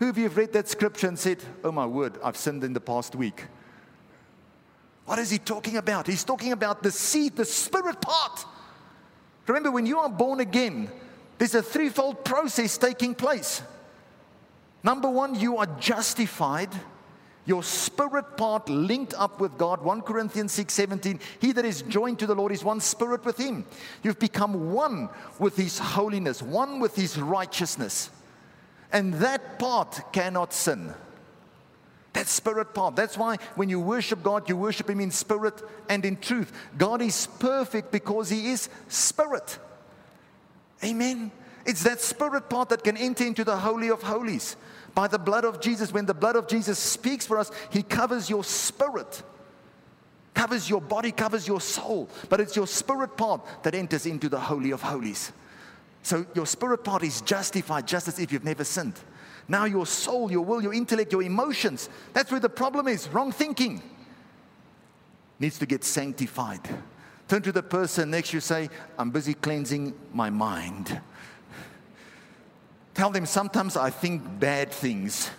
Who 0.00 0.08
of 0.08 0.18
you 0.18 0.24
have 0.24 0.36
read 0.36 0.52
that 0.54 0.66
scripture 0.66 1.06
and 1.06 1.16
said, 1.16 1.38
Oh 1.62 1.70
my 1.70 1.86
word, 1.86 2.18
I've 2.24 2.36
sinned 2.36 2.64
in 2.64 2.72
the 2.72 2.80
past 2.80 3.14
week? 3.14 3.44
What 5.04 5.20
is 5.20 5.30
he 5.30 5.38
talking 5.38 5.76
about? 5.76 6.08
He's 6.08 6.24
talking 6.24 6.50
about 6.50 6.82
the 6.82 6.90
seed, 6.90 7.36
the 7.36 7.44
spirit 7.44 8.00
part. 8.00 8.44
Remember, 9.46 9.70
when 9.70 9.86
you 9.86 10.00
are 10.00 10.10
born 10.10 10.40
again, 10.40 10.90
there's 11.38 11.54
a 11.54 11.62
threefold 11.62 12.24
process 12.24 12.78
taking 12.78 13.14
place. 13.14 13.62
Number 14.82 15.08
one, 15.08 15.36
you 15.36 15.56
are 15.58 15.66
justified. 15.78 16.70
Your 17.48 17.62
spirit 17.62 18.36
part 18.36 18.68
linked 18.68 19.14
up 19.14 19.40
with 19.40 19.56
God. 19.56 19.80
1 19.80 20.02
Corinthians 20.02 20.52
6 20.52 20.74
17. 20.74 21.18
He 21.40 21.52
that 21.52 21.64
is 21.64 21.80
joined 21.80 22.18
to 22.18 22.26
the 22.26 22.34
Lord 22.34 22.52
is 22.52 22.62
one 22.62 22.78
spirit 22.78 23.24
with 23.24 23.38
him. 23.38 23.64
You've 24.02 24.18
become 24.18 24.74
one 24.74 25.08
with 25.38 25.56
his 25.56 25.78
holiness, 25.78 26.42
one 26.42 26.78
with 26.78 26.94
his 26.94 27.16
righteousness. 27.18 28.10
And 28.92 29.14
that 29.14 29.58
part 29.58 30.12
cannot 30.12 30.52
sin. 30.52 30.92
That 32.12 32.26
spirit 32.26 32.74
part. 32.74 32.96
That's 32.96 33.16
why 33.16 33.36
when 33.54 33.70
you 33.70 33.80
worship 33.80 34.22
God, 34.22 34.46
you 34.46 34.56
worship 34.56 34.90
Him 34.90 35.00
in 35.00 35.10
spirit 35.10 35.62
and 35.88 36.04
in 36.04 36.16
truth. 36.16 36.52
God 36.76 37.00
is 37.00 37.28
perfect 37.38 37.92
because 37.92 38.28
He 38.28 38.50
is 38.50 38.68
spirit. 38.88 39.58
Amen. 40.84 41.30
It's 41.64 41.82
that 41.84 42.00
spirit 42.00 42.50
part 42.50 42.70
that 42.70 42.84
can 42.84 42.96
enter 42.96 43.24
into 43.24 43.44
the 43.44 43.56
Holy 43.56 43.88
of 43.88 44.02
Holies. 44.02 44.56
By 44.94 45.06
the 45.06 45.18
blood 45.18 45.44
of 45.44 45.60
Jesus, 45.60 45.92
when 45.92 46.06
the 46.06 46.14
blood 46.14 46.36
of 46.36 46.48
Jesus 46.48 46.78
speaks 46.78 47.26
for 47.26 47.38
us, 47.38 47.50
He 47.70 47.82
covers 47.82 48.28
your 48.28 48.44
spirit, 48.44 49.22
covers 50.34 50.68
your 50.68 50.80
body, 50.80 51.12
covers 51.12 51.46
your 51.46 51.60
soul. 51.60 52.08
But 52.28 52.40
it's 52.40 52.56
your 52.56 52.66
spirit 52.66 53.16
part 53.16 53.46
that 53.62 53.74
enters 53.74 54.06
into 54.06 54.28
the 54.28 54.40
Holy 54.40 54.70
of 54.70 54.82
Holies. 54.82 55.32
So 56.02 56.26
your 56.34 56.46
spirit 56.46 56.84
part 56.84 57.02
is 57.02 57.20
justified 57.20 57.86
just 57.86 58.08
as 58.08 58.18
if 58.18 58.32
you've 58.32 58.44
never 58.44 58.64
sinned. 58.64 58.98
Now 59.48 59.64
your 59.64 59.86
soul, 59.86 60.30
your 60.30 60.44
will, 60.44 60.62
your 60.62 60.74
intellect, 60.74 61.12
your 61.12 61.22
emotions, 61.22 61.88
that's 62.12 62.30
where 62.30 62.40
the 62.40 62.48
problem 62.48 62.88
is. 62.88 63.08
Wrong 63.08 63.32
thinking 63.32 63.82
needs 65.38 65.58
to 65.58 65.66
get 65.66 65.84
sanctified. 65.84 66.60
Turn 67.28 67.42
to 67.42 67.52
the 67.52 67.62
person 67.62 68.10
next 68.10 68.30
to 68.30 68.36
you, 68.38 68.40
say, 68.40 68.68
I'm 68.98 69.10
busy 69.10 69.34
cleansing 69.34 69.94
my 70.12 70.30
mind. 70.30 71.00
Tell 72.98 73.10
them 73.10 73.26
sometimes 73.26 73.76
I 73.76 73.90
think 73.90 74.40
bad 74.40 74.72
things. 74.72 75.30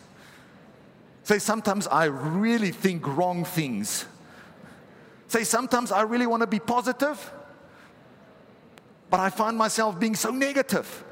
Say 1.23 1.39
sometimes 1.39 1.87
I 1.87 2.05
really 2.05 2.71
think 2.71 3.05
wrong 3.05 3.43
things. 3.43 4.05
Say 5.27 5.43
sometimes 5.43 5.91
I 5.91 6.03
really 6.03 6.25
want 6.25 6.39
to 6.39 6.47
be 6.47 6.59
positive, 6.59 7.33
but 9.09 9.19
I 9.19 9.29
find 9.29 9.57
myself 9.57 9.99
being 9.99 10.15
so 10.15 10.31
negative. 10.31 11.03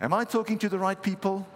Am 0.00 0.14
I 0.14 0.24
talking 0.24 0.58
to 0.60 0.70
the 0.70 0.78
right 0.78 1.02
people? 1.02 1.46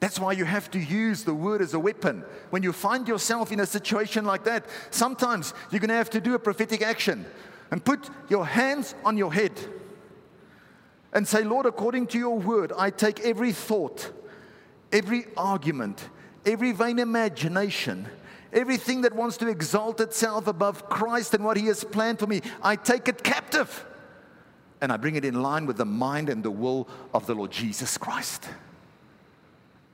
That's 0.00 0.18
why 0.18 0.32
you 0.32 0.46
have 0.46 0.70
to 0.70 0.78
use 0.78 1.24
the 1.24 1.34
word 1.34 1.60
as 1.60 1.74
a 1.74 1.78
weapon. 1.78 2.24
When 2.48 2.62
you 2.62 2.72
find 2.72 3.06
yourself 3.06 3.52
in 3.52 3.60
a 3.60 3.66
situation 3.66 4.24
like 4.24 4.44
that, 4.44 4.64
sometimes 4.88 5.52
you're 5.70 5.80
going 5.80 5.90
to 5.90 5.94
have 5.94 6.08
to 6.08 6.22
do 6.22 6.32
a 6.32 6.38
prophetic 6.38 6.80
action 6.80 7.26
and 7.70 7.84
put 7.84 8.08
your 8.30 8.46
hands 8.46 8.94
on 9.04 9.18
your 9.18 9.34
head 9.34 9.52
and 11.12 11.26
say, 11.26 11.42
Lord, 11.42 11.66
according 11.66 12.06
to 12.08 12.18
your 12.18 12.38
word, 12.38 12.72
I 12.76 12.90
take 12.90 13.20
every 13.20 13.52
thought, 13.52 14.10
every 14.92 15.26
argument, 15.36 16.08
every 16.46 16.72
vain 16.72 16.98
imagination, 16.98 18.08
everything 18.52 19.02
that 19.02 19.14
wants 19.14 19.36
to 19.38 19.48
exalt 19.48 20.00
itself 20.00 20.46
above 20.46 20.88
Christ 20.88 21.34
and 21.34 21.44
what 21.44 21.56
he 21.56 21.66
has 21.66 21.84
planned 21.84 22.18
for 22.18 22.26
me, 22.26 22.42
I 22.62 22.76
take 22.76 23.08
it 23.08 23.22
captive 23.22 23.84
and 24.80 24.92
I 24.92 24.96
bring 24.96 25.16
it 25.16 25.24
in 25.24 25.42
line 25.42 25.66
with 25.66 25.76
the 25.76 25.84
mind 25.84 26.28
and 26.28 26.42
the 26.42 26.50
will 26.50 26.88
of 27.12 27.26
the 27.26 27.34
Lord 27.34 27.50
Jesus 27.50 27.98
Christ. 27.98 28.48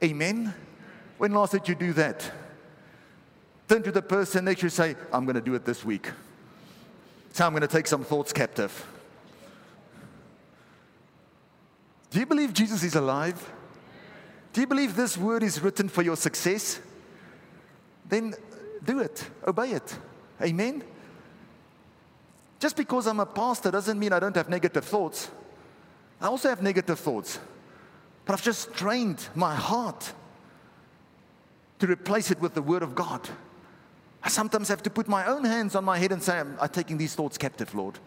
Amen. 0.03 0.55
When 1.19 1.33
last 1.33 1.53
did 1.53 1.69
you 1.69 1.75
do 1.75 1.93
that? 1.95 2.31
Turn 3.69 3.83
to 3.83 3.91
the 3.91 4.03
person 4.03 4.45
next 4.45 4.61
to 4.61 4.67
you 4.67 4.71
say, 4.71 4.95
I'm 5.13 5.25
going 5.25 5.35
to 5.35 5.41
do 5.41 5.55
it 5.55 5.65
this 5.65 5.85
week. 5.85 6.11
So 7.33 7.45
I'm 7.45 7.53
going 7.53 7.63
to 7.63 7.69
take 7.69 7.87
some 7.87 8.05
thoughts 8.05 8.33
captive. 8.33 8.87
Do 12.17 12.21
you 12.21 12.27
believe 12.27 12.55
Jesus 12.55 12.83
is 12.83 12.95
alive? 12.95 13.53
Do 14.55 14.63
you 14.63 14.67
believe 14.67 14.97
this 14.97 15.19
word 15.19 15.43
is 15.43 15.61
written 15.61 15.87
for 15.87 16.01
your 16.01 16.17
success? 16.17 16.81
Then 18.09 18.33
do 18.83 19.01
it, 19.01 19.29
obey 19.47 19.73
it. 19.73 19.99
Amen. 20.41 20.83
Just 22.59 22.75
because 22.75 23.07
I'm 23.07 23.21
a 23.21 23.27
pastor 23.27 23.71
doesn't 23.71 23.99
mean 23.99 24.15
I 24.15 24.19
don't 24.19 24.35
have 24.35 24.49
negative 24.49 24.87
thoughts. 24.87 25.31
I 26.19 26.29
also 26.29 26.49
have 26.49 26.63
negative 26.63 26.99
thoughts. 26.99 27.39
But 28.25 28.33
I've 28.33 28.43
just 28.43 28.73
trained 28.73 29.29
my 29.35 29.55
heart 29.55 30.11
to 31.81 31.87
replace 31.87 32.31
it 32.31 32.41
with 32.41 32.55
the 32.55 32.63
Word 32.63 32.83
of 32.83 32.95
God. 32.95 33.29
I 34.23 34.31
sometimes 34.31 34.69
have 34.69 34.83
to 34.85 34.89
put 34.89 35.07
my 35.07 35.27
own 35.27 35.45
hands 35.45 35.75
on 35.75 35.85
my 35.85 35.99
head 35.99 36.13
and 36.13 36.23
say, 36.23 36.39
I'm, 36.39 36.57
I'm 36.63 36.71
taking 36.71 36.97
these 36.97 37.15
thoughts 37.15 37.37
captive, 37.37 37.75
Lord. 37.75 37.99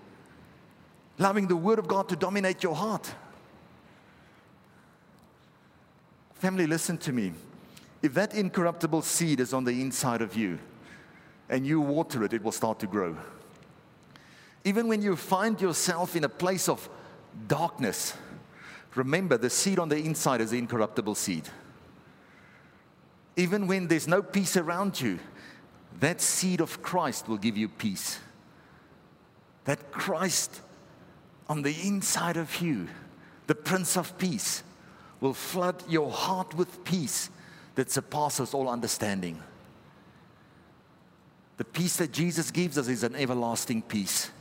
Allowing 1.20 1.46
the 1.46 1.56
Word 1.56 1.78
of 1.78 1.88
God 1.88 2.10
to 2.10 2.16
dominate 2.16 2.64
your 2.64 2.74
heart. 2.74 3.14
Family, 6.40 6.68
listen 6.68 6.98
to 7.00 7.12
me. 7.12 7.34
If 8.02 8.14
that 8.14 8.34
incorruptible 8.34 9.02
seed 9.02 9.42
is 9.42 9.54
on 9.54 9.66
the 9.66 9.82
inside 9.82 10.22
of 10.22 10.38
you 10.38 10.58
and 11.50 11.68
you 11.68 11.82
water 11.82 12.24
it, 12.24 12.32
it 12.32 12.42
will 12.42 12.54
start 12.54 12.80
to 12.80 12.88
grow. 12.88 13.18
Even 14.64 14.88
when 14.88 15.02
you 15.02 15.18
find 15.18 15.60
yourself 15.60 16.16
in 16.16 16.24
a 16.24 16.30
place 16.30 16.70
of 16.70 16.90
darkness, 17.50 18.14
remember 18.96 19.38
the 19.38 19.50
seed 19.50 19.80
on 19.80 19.90
the 19.90 19.98
inside 19.98 20.40
is 20.40 20.52
the 20.52 20.58
incorruptible 20.58 21.16
seed. 21.16 21.50
Even 23.36 23.68
when 23.68 23.90
there's 23.90 24.08
no 24.08 24.22
peace 24.22 24.56
around 24.56 25.00
you, 25.00 25.20
that 26.00 26.22
seed 26.22 26.62
of 26.62 26.82
Christ 26.82 27.28
will 27.28 27.38
give 27.38 27.58
you 27.58 27.68
peace. 27.68 28.18
That 29.66 29.92
Christ 29.92 30.62
on 31.50 31.64
the 31.64 31.76
inside 31.84 32.38
of 32.38 32.62
you, 32.62 32.88
the 33.48 33.56
Prince 33.56 33.98
of 33.98 34.18
Peace, 34.18 34.64
will 35.22 35.34
flood 35.34 35.84
your 35.90 36.12
heart 36.12 36.54
with 36.56 36.84
peace 36.84 37.30
that 37.76 37.92
surpasses 37.92 38.54
all 38.54 38.70
understanding. 38.70 39.42
The 41.58 41.66
peace 41.66 41.98
that 41.98 42.12
Jesus 42.12 42.52
gives 42.52 42.78
us 42.78 42.88
is 42.88 43.04
an 43.04 43.16
everlasting 43.16 43.82
peace 43.82 44.32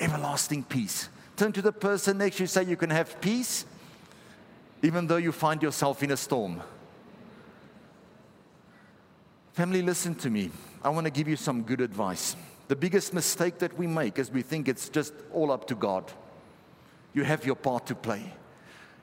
everlasting 0.00 0.64
peace. 0.64 1.08
Turn 1.36 1.52
to 1.52 1.62
the 1.62 1.72
person 1.72 2.18
next 2.18 2.36
to 2.36 2.42
you, 2.44 2.46
say, 2.46 2.64
You 2.64 2.76
can 2.76 2.90
have 2.90 3.20
peace 3.20 3.66
even 4.82 5.06
though 5.06 5.18
you 5.18 5.30
find 5.30 5.62
yourself 5.62 6.02
in 6.02 6.10
a 6.10 6.16
storm. 6.16 6.62
Family, 9.52 9.82
listen 9.82 10.14
to 10.16 10.30
me. 10.30 10.50
I 10.82 10.88
want 10.88 11.04
to 11.04 11.10
give 11.10 11.28
you 11.28 11.36
some 11.36 11.62
good 11.62 11.82
advice. 11.82 12.34
The 12.68 12.76
biggest 12.76 13.12
mistake 13.12 13.58
that 13.58 13.76
we 13.76 13.86
make 13.86 14.18
is 14.18 14.30
we 14.30 14.40
think 14.40 14.68
it's 14.68 14.88
just 14.88 15.12
all 15.32 15.52
up 15.52 15.66
to 15.66 15.74
God. 15.74 16.10
You 17.12 17.24
have 17.24 17.44
your 17.44 17.56
part 17.56 17.86
to 17.88 17.94
play. 17.94 18.32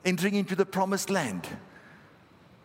Entering 0.05 0.35
into 0.35 0.55
the 0.55 0.65
promised 0.65 1.09
land. 1.09 1.47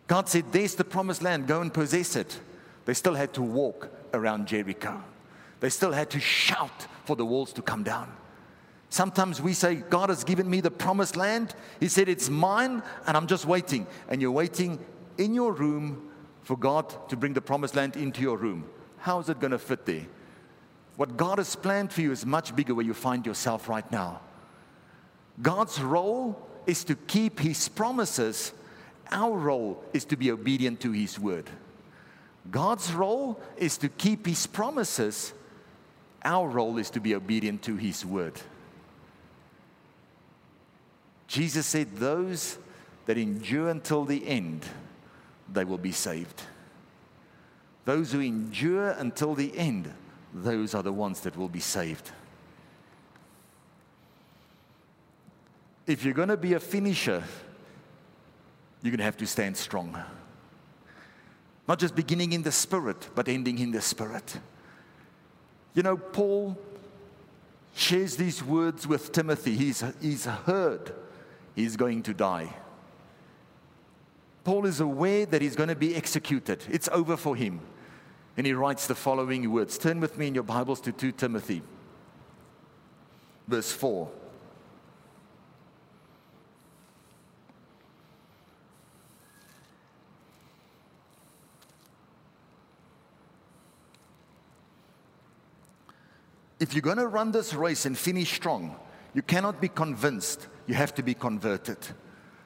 God 0.07 0.29
said, 0.29 0.51
There's 0.51 0.75
the 0.75 0.83
promised 0.83 1.21
land, 1.21 1.47
go 1.47 1.61
and 1.61 1.73
possess 1.73 2.15
it. 2.15 2.39
They 2.85 2.93
still 2.93 3.15
had 3.15 3.33
to 3.33 3.41
walk 3.41 3.89
around 4.13 4.47
Jericho. 4.47 5.01
They 5.59 5.69
still 5.69 5.91
had 5.91 6.09
to 6.11 6.19
shout 6.19 6.87
for 7.05 7.15
the 7.15 7.25
walls 7.25 7.53
to 7.53 7.61
come 7.61 7.83
down. 7.83 8.11
Sometimes 8.89 9.41
we 9.41 9.53
say, 9.53 9.75
God 9.75 10.09
has 10.09 10.23
given 10.23 10.47
me 10.49 10.61
the 10.61 10.69
promised 10.69 11.15
land. 11.15 11.55
He 11.79 11.87
said, 11.87 12.09
It's 12.09 12.29
mine, 12.29 12.83
and 13.07 13.17
I'm 13.17 13.27
just 13.27 13.45
waiting. 13.45 13.87
And 14.07 14.21
you're 14.21 14.31
waiting 14.31 14.77
in 15.17 15.33
your 15.33 15.51
room 15.51 16.11
for 16.43 16.57
God 16.57 17.09
to 17.09 17.15
bring 17.15 17.33
the 17.33 17.41
promised 17.41 17.75
land 17.75 17.95
into 17.95 18.21
your 18.21 18.37
room. 18.37 18.69
How 18.97 19.19
is 19.19 19.29
it 19.29 19.39
going 19.39 19.51
to 19.51 19.59
fit 19.59 19.85
there? 19.85 20.05
What 20.95 21.17
God 21.17 21.39
has 21.39 21.55
planned 21.55 21.91
for 21.91 22.01
you 22.01 22.11
is 22.11 22.25
much 22.25 22.55
bigger 22.55 22.75
where 22.75 22.85
you 22.85 22.93
find 22.93 23.25
yourself 23.25 23.67
right 23.67 23.89
now. 23.91 24.21
God's 25.41 25.81
role 25.81 26.37
is 26.65 26.83
to 26.85 26.95
keep 26.95 27.39
his 27.39 27.69
promises. 27.69 28.53
Our 29.11 29.37
role 29.37 29.83
is 29.93 30.05
to 30.05 30.15
be 30.15 30.31
obedient 30.31 30.79
to 30.81 30.91
his 30.91 31.19
word. 31.19 31.49
God's 32.49 32.91
role 32.93 33.39
is 33.57 33.77
to 33.79 33.89
keep 33.89 34.25
his 34.25 34.47
promises. 34.47 35.33
Our 36.23 36.47
role 36.47 36.77
is 36.77 36.89
to 36.91 36.99
be 36.99 37.15
obedient 37.15 37.61
to 37.63 37.75
his 37.75 38.05
word. 38.05 38.33
Jesus 41.27 41.65
said, 41.65 41.95
Those 41.95 42.57
that 43.05 43.17
endure 43.17 43.69
until 43.69 44.05
the 44.05 44.25
end, 44.27 44.65
they 45.51 45.63
will 45.63 45.77
be 45.77 45.91
saved. 45.91 46.43
Those 47.85 48.11
who 48.11 48.21
endure 48.21 48.91
until 48.91 49.35
the 49.35 49.57
end, 49.57 49.91
those 50.33 50.73
are 50.73 50.83
the 50.83 50.93
ones 50.93 51.21
that 51.21 51.35
will 51.35 51.49
be 51.49 51.59
saved. 51.59 52.11
If 55.85 56.05
you're 56.05 56.13
going 56.13 56.29
to 56.29 56.37
be 56.37 56.53
a 56.53 56.59
finisher, 56.59 57.23
you're 58.81 58.91
going 58.91 58.99
to 58.99 59.03
have 59.03 59.17
to 59.17 59.27
stand 59.27 59.57
strong. 59.57 60.01
Not 61.67 61.79
just 61.79 61.95
beginning 61.95 62.33
in 62.33 62.43
the 62.43 62.51
spirit, 62.51 63.09
but 63.15 63.27
ending 63.27 63.59
in 63.59 63.71
the 63.71 63.81
spirit. 63.81 64.37
You 65.73 65.83
know, 65.83 65.97
Paul 65.97 66.57
shares 67.75 68.15
these 68.15 68.43
words 68.43 68.87
with 68.87 69.11
Timothy. 69.11 69.55
He's, 69.55 69.83
he's 70.01 70.25
heard 70.25 70.93
he's 71.55 71.75
going 71.75 72.03
to 72.03 72.13
die. 72.13 72.53
Paul 74.43 74.65
is 74.65 74.81
aware 74.81 75.25
that 75.25 75.41
he's 75.41 75.55
going 75.55 75.69
to 75.69 75.75
be 75.75 75.95
executed. 75.95 76.63
It's 76.69 76.89
over 76.91 77.15
for 77.15 77.35
him. 77.35 77.61
And 78.35 78.45
he 78.45 78.53
writes 78.53 78.87
the 78.87 78.95
following 78.95 79.49
words. 79.51 79.77
Turn 79.77 79.99
with 79.99 80.17
me 80.17 80.27
in 80.27 80.35
your 80.35 80.43
Bibles 80.43 80.81
to 80.81 80.91
2 80.91 81.13
Timothy, 81.13 81.61
verse 83.47 83.71
4. 83.71 84.09
If 96.63 96.73
you're 96.73 96.81
going 96.81 96.95
to 96.95 97.07
run 97.07 97.33
this 97.33 97.53
race 97.53 97.85
and 97.85 97.97
finish 97.97 98.31
strong, 98.31 98.77
you 99.13 99.21
cannot 99.21 99.59
be 99.59 99.67
convinced, 99.67 100.47
you 100.65 100.75
have 100.75 100.95
to 100.95 101.03
be 101.03 101.13
converted. 101.13 101.77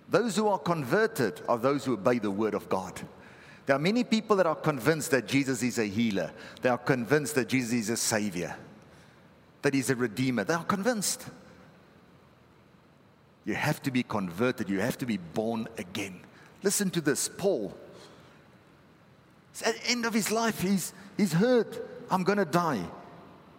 Those 0.09 0.35
who 0.35 0.47
are 0.47 0.57
converted 0.57 1.39
are 1.47 1.59
those 1.59 1.85
who 1.85 1.93
obey 1.93 2.17
the 2.17 2.31
word 2.31 2.55
of 2.55 2.67
God. 2.67 2.99
There 3.67 3.75
are 3.75 3.79
many 3.79 4.03
people 4.03 4.35
that 4.37 4.47
are 4.47 4.55
convinced 4.55 5.11
that 5.11 5.27
Jesus 5.27 5.61
is 5.61 5.77
a 5.77 5.85
healer. 5.85 6.31
They 6.63 6.69
are 6.69 6.79
convinced 6.79 7.35
that 7.35 7.47
Jesus 7.47 7.73
is 7.73 7.89
a 7.91 7.95
savior, 7.95 8.55
that 9.61 9.75
he's 9.75 9.91
a 9.91 9.95
redeemer. 9.95 10.43
They 10.43 10.55
are 10.55 10.63
convinced. 10.63 11.27
You 13.45 13.53
have 13.53 13.83
to 13.83 13.91
be 13.91 14.01
converted, 14.01 14.67
you 14.67 14.79
have 14.79 14.97
to 14.97 15.05
be 15.05 15.17
born 15.17 15.67
again. 15.77 16.21
Listen 16.63 16.89
to 16.89 17.01
this 17.01 17.29
Paul, 17.29 17.77
at 19.63 19.75
the 19.75 19.91
end 19.91 20.07
of 20.07 20.15
his 20.15 20.31
life, 20.31 20.59
he's, 20.59 20.91
he's 21.17 21.33
heard, 21.33 21.67
I'm 22.09 22.23
going 22.23 22.39
to 22.39 22.45
die. 22.45 22.83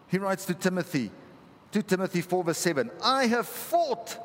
He 0.09 0.19
writes 0.19 0.47
to 0.47 0.55
Timothy, 0.55 1.11
2 1.73 1.83
Timothy 1.83 2.21
4, 2.21 2.45
verse 2.45 2.59
7 2.59 2.91
I 3.03 3.27
have 3.27 3.47
fought 3.47 4.19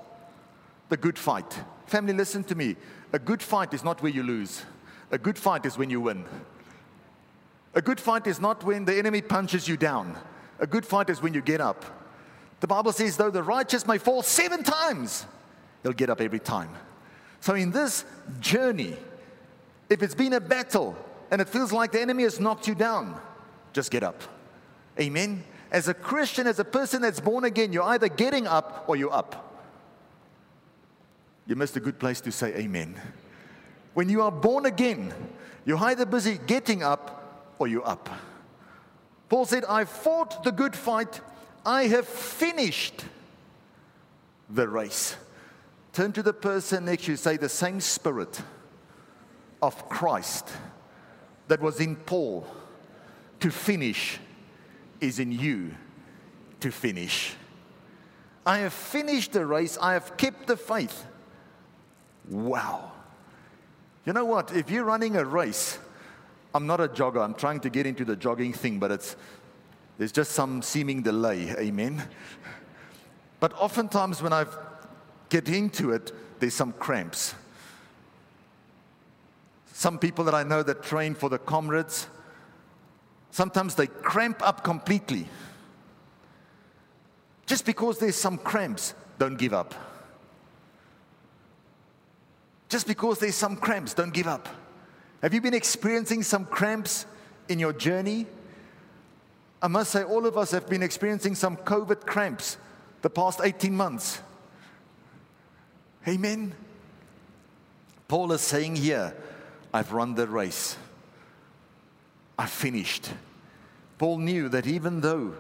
the 0.89 0.97
good 0.97 1.17
fight. 1.17 1.59
Family, 1.87 2.13
listen 2.13 2.43
to 2.45 2.55
me. 2.55 2.75
A 3.11 3.19
good 3.19 3.41
fight 3.41 3.73
is 3.73 3.83
not 3.83 4.01
where 4.01 4.11
you 4.11 4.23
lose, 4.23 4.63
a 5.11 5.17
good 5.17 5.37
fight 5.37 5.65
is 5.65 5.77
when 5.77 5.89
you 5.89 6.01
win. 6.01 6.25
A 7.75 7.81
good 7.81 7.99
fight 7.99 8.27
is 8.27 8.39
not 8.39 8.63
when 8.63 8.85
the 8.85 8.95
enemy 8.95 9.21
punches 9.21 9.67
you 9.67 9.77
down. 9.77 10.15
A 10.59 10.67
good 10.67 10.85
fight 10.85 11.09
is 11.09 11.21
when 11.21 11.33
you 11.33 11.41
get 11.41 11.59
up. 11.59 11.83
The 12.59 12.67
Bible 12.67 12.91
says, 12.91 13.17
though 13.17 13.31
the 13.31 13.43
righteous 13.43 13.87
may 13.87 13.97
fall 13.97 14.21
seven 14.21 14.63
times, 14.63 15.25
they'll 15.81 15.91
get 15.91 16.09
up 16.09 16.21
every 16.21 16.39
time. 16.39 16.69
So, 17.41 17.55
in 17.55 17.71
this 17.71 18.05
journey, 18.39 18.95
if 19.89 20.01
it's 20.01 20.15
been 20.15 20.33
a 20.33 20.39
battle 20.39 20.95
and 21.29 21.41
it 21.41 21.49
feels 21.49 21.73
like 21.73 21.91
the 21.91 21.99
enemy 21.99 22.23
has 22.23 22.39
knocked 22.39 22.67
you 22.67 22.75
down, 22.75 23.19
just 23.73 23.91
get 23.91 24.03
up. 24.03 24.21
Amen. 24.99 25.43
As 25.73 25.87
a 25.87 25.93
Christian, 25.95 26.45
as 26.45 26.59
a 26.59 26.63
person 26.63 27.01
that's 27.01 27.19
born 27.19 27.43
again, 27.43 27.73
you're 27.73 27.83
either 27.83 28.07
getting 28.07 28.45
up 28.45 28.85
or 28.87 28.95
you're 28.95 29.11
up. 29.11 29.49
You 31.47 31.55
missed 31.55 31.75
a 31.75 31.79
good 31.79 31.97
place 31.97 32.21
to 32.21 32.31
say 32.31 32.55
amen. 32.55 32.95
When 33.95 34.07
you 34.07 34.21
are 34.21 34.31
born 34.31 34.67
again, 34.67 35.11
you're 35.65 35.79
either 35.79 36.05
busy 36.05 36.39
getting 36.45 36.83
up 36.83 37.55
or 37.57 37.67
you're 37.67 37.87
up. 37.87 38.07
Paul 39.29 39.45
said, 39.45 39.65
I 39.65 39.85
fought 39.85 40.43
the 40.43 40.51
good 40.51 40.75
fight, 40.75 41.21
I 41.65 41.87
have 41.87 42.07
finished 42.07 43.05
the 44.49 44.67
race. 44.67 45.15
Turn 45.91 46.11
to 46.13 46.21
the 46.21 46.33
person 46.33 46.85
next 46.85 47.05
to 47.05 47.11
you, 47.11 47.17
say, 47.17 47.37
The 47.37 47.49
same 47.49 47.79
spirit 47.79 48.41
of 49.59 49.89
Christ 49.89 50.49
that 51.47 51.61
was 51.61 51.79
in 51.79 51.95
Paul 51.95 52.45
to 53.39 53.49
finish 53.49 54.19
is 54.99 55.19
in 55.19 55.31
you 55.31 55.75
to 56.59 56.71
finish. 56.71 57.35
I 58.45 58.59
have 58.59 58.73
finished 58.73 59.33
the 59.33 59.45
race, 59.45 59.77
I 59.81 59.93
have 59.93 60.17
kept 60.17 60.47
the 60.47 60.57
faith. 60.57 61.05
Wow. 62.29 62.91
You 64.05 64.13
know 64.13 64.25
what? 64.25 64.53
If 64.53 64.69
you're 64.69 64.83
running 64.83 65.15
a 65.15 65.23
race, 65.23 65.79
I'm 66.53 66.67
not 66.67 66.79
a 66.79 66.87
jogger. 66.87 67.23
I'm 67.23 67.33
trying 67.33 67.61
to 67.61 67.69
get 67.69 67.85
into 67.85 68.05
the 68.05 68.15
jogging 68.15 68.53
thing, 68.53 68.79
but 68.79 68.91
it's 68.91 69.15
there's 69.97 70.11
just 70.11 70.31
some 70.31 70.61
seeming 70.61 71.01
delay. 71.01 71.49
Amen. 71.57 72.03
But 73.39 73.53
oftentimes 73.53 74.21
when 74.21 74.33
I 74.33 74.45
get 75.29 75.49
into 75.49 75.91
it, 75.91 76.11
there's 76.39 76.53
some 76.53 76.73
cramps. 76.73 77.35
Some 79.71 79.99
people 79.99 80.25
that 80.25 80.33
I 80.33 80.43
know 80.43 80.63
that 80.63 80.83
train 80.83 81.13
for 81.13 81.29
the 81.29 81.37
comrades, 81.37 82.07
sometimes 83.33 83.73
they 83.73 83.87
cramp 83.87 84.47
up 84.47 84.63
completely. 84.63 85.27
Just 87.47 87.65
because 87.65 87.97
there's 87.97 88.15
some 88.15 88.37
cramps, 88.37 88.93
don't 89.17 89.37
give 89.37 89.53
up. 89.53 89.73
Just 92.69 92.87
because 92.87 93.19
there's 93.19 93.35
some 93.35 93.57
cramps, 93.57 93.93
don't 93.95 94.13
give 94.13 94.27
up. 94.27 94.47
Have 95.23 95.33
you 95.33 95.41
been 95.41 95.53
experiencing 95.55 96.21
some 96.21 96.45
cramps 96.45 97.05
in 97.49 97.57
your 97.57 97.73
journey? 97.73 98.27
I 99.61 99.67
must 99.67 99.91
say, 99.91 100.03
all 100.03 100.25
of 100.27 100.37
us 100.37 100.51
have 100.51 100.69
been 100.69 100.83
experiencing 100.83 101.33
some 101.33 101.57
COVID 101.57 102.05
cramps 102.05 102.57
the 103.01 103.09
past 103.09 103.41
18 103.43 103.75
months. 103.75 104.21
Amen. 106.07 106.53
Paul 108.07 108.31
is 108.31 108.41
saying 108.41 108.75
here, 108.75 109.15
I've 109.73 109.91
run 109.91 110.13
the 110.13 110.27
race. 110.27 110.77
I've 112.37 112.49
finished. 112.49 113.11
Paul 113.97 114.19
knew 114.19 114.49
that 114.49 114.67
even 114.67 115.01
though 115.01 115.33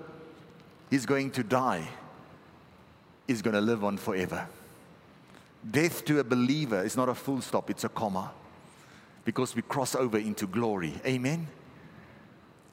he's 0.89 1.05
going 1.05 1.31
to 1.31 1.43
die, 1.43 1.87
he's 3.27 3.41
going 3.41 3.55
to 3.55 3.61
live 3.61 3.83
on 3.83 3.97
forever. 3.97 4.47
Death 5.69 6.05
to 6.05 6.19
a 6.19 6.23
believer 6.23 6.83
is 6.83 6.95
not 6.95 7.09
a 7.09 7.15
full 7.15 7.41
stop, 7.41 7.69
it's 7.69 7.83
a 7.83 7.89
comma 7.89 8.31
because 9.25 9.55
we 9.55 9.61
cross 9.61 9.95
over 9.95 10.17
into 10.17 10.45
glory. 10.47 10.93
Amen. 11.05 11.47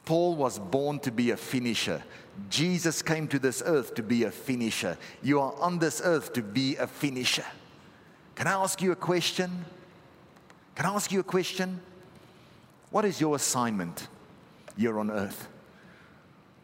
Paul 0.05 0.35
was 0.35 0.59
born 0.59 0.99
to 1.01 1.13
be 1.13 1.31
a 1.31 1.37
finisher. 1.37 2.03
Jesus 2.49 3.03
came 3.03 3.29
to 3.29 3.39
this 3.39 3.63
earth 3.65 3.95
to 3.95 4.03
be 4.03 4.25
a 4.25 4.31
finisher. 4.31 4.99
You 5.23 5.41
are 5.41 5.55
on 5.61 5.79
this 5.79 6.01
earth 6.03 6.33
to 6.33 6.43
be 6.43 6.77
a 6.77 6.87
finisher. 6.87 7.45
Can 8.35 8.47
I 8.47 8.53
ask 8.53 8.81
you 8.83 8.93
a 8.93 8.97
question? 8.97 9.65
Can 10.75 10.87
I 10.87 10.95
ask 10.95 11.13
you 11.13 11.21
a 11.21 11.25
question? 11.25 11.81
What 12.91 13.05
is 13.05 13.21
your 13.21 13.37
assignment 13.37 14.09
here 14.77 14.99
on 14.99 15.11
earth? 15.11 15.49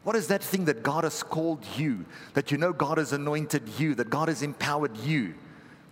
What 0.03 0.17
is 0.17 0.29
that 0.29 0.43
thing 0.43 0.67
that 0.67 0.83
God 0.83 1.05
has 1.05 1.23
called 1.23 1.65
you, 1.77 2.05
that 2.35 2.53
you 2.53 2.59
know 2.59 2.73
God 2.73 2.99
has 2.99 3.13
anointed 3.13 3.69
you, 3.79 3.95
that 3.97 4.11
God 4.11 4.29
has 4.29 4.43
empowered 4.43 4.97
you 4.99 5.35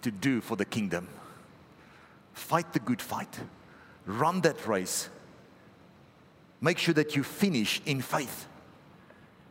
to 0.03 0.11
do 0.11 0.40
for 0.40 0.55
the 0.55 0.64
kingdom. 0.64 1.09
Fight 2.33 2.73
the 2.73 2.79
good 2.79 3.03
fight, 3.03 3.40
run 4.07 4.40
that 4.42 4.66
race. 4.66 5.09
Make 6.61 6.79
sure 6.79 6.94
that 6.94 7.16
you 7.16 7.23
finish 7.23 7.81
in 7.87 8.01
faith. 8.01 8.47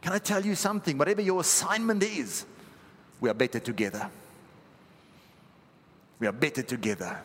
Can 0.02 0.14
I 0.14 0.20
tell 0.20 0.46
you 0.46 0.56
something? 0.56 0.98
Whatever 0.98 1.22
your 1.22 1.42
assignment 1.42 2.04
is, 2.04 2.46
we 3.20 3.30
are 3.30 3.34
better 3.34 3.60
together. 3.60 4.10
We 6.20 6.28
are 6.28 6.32
better 6.32 6.62
together. 6.62 7.20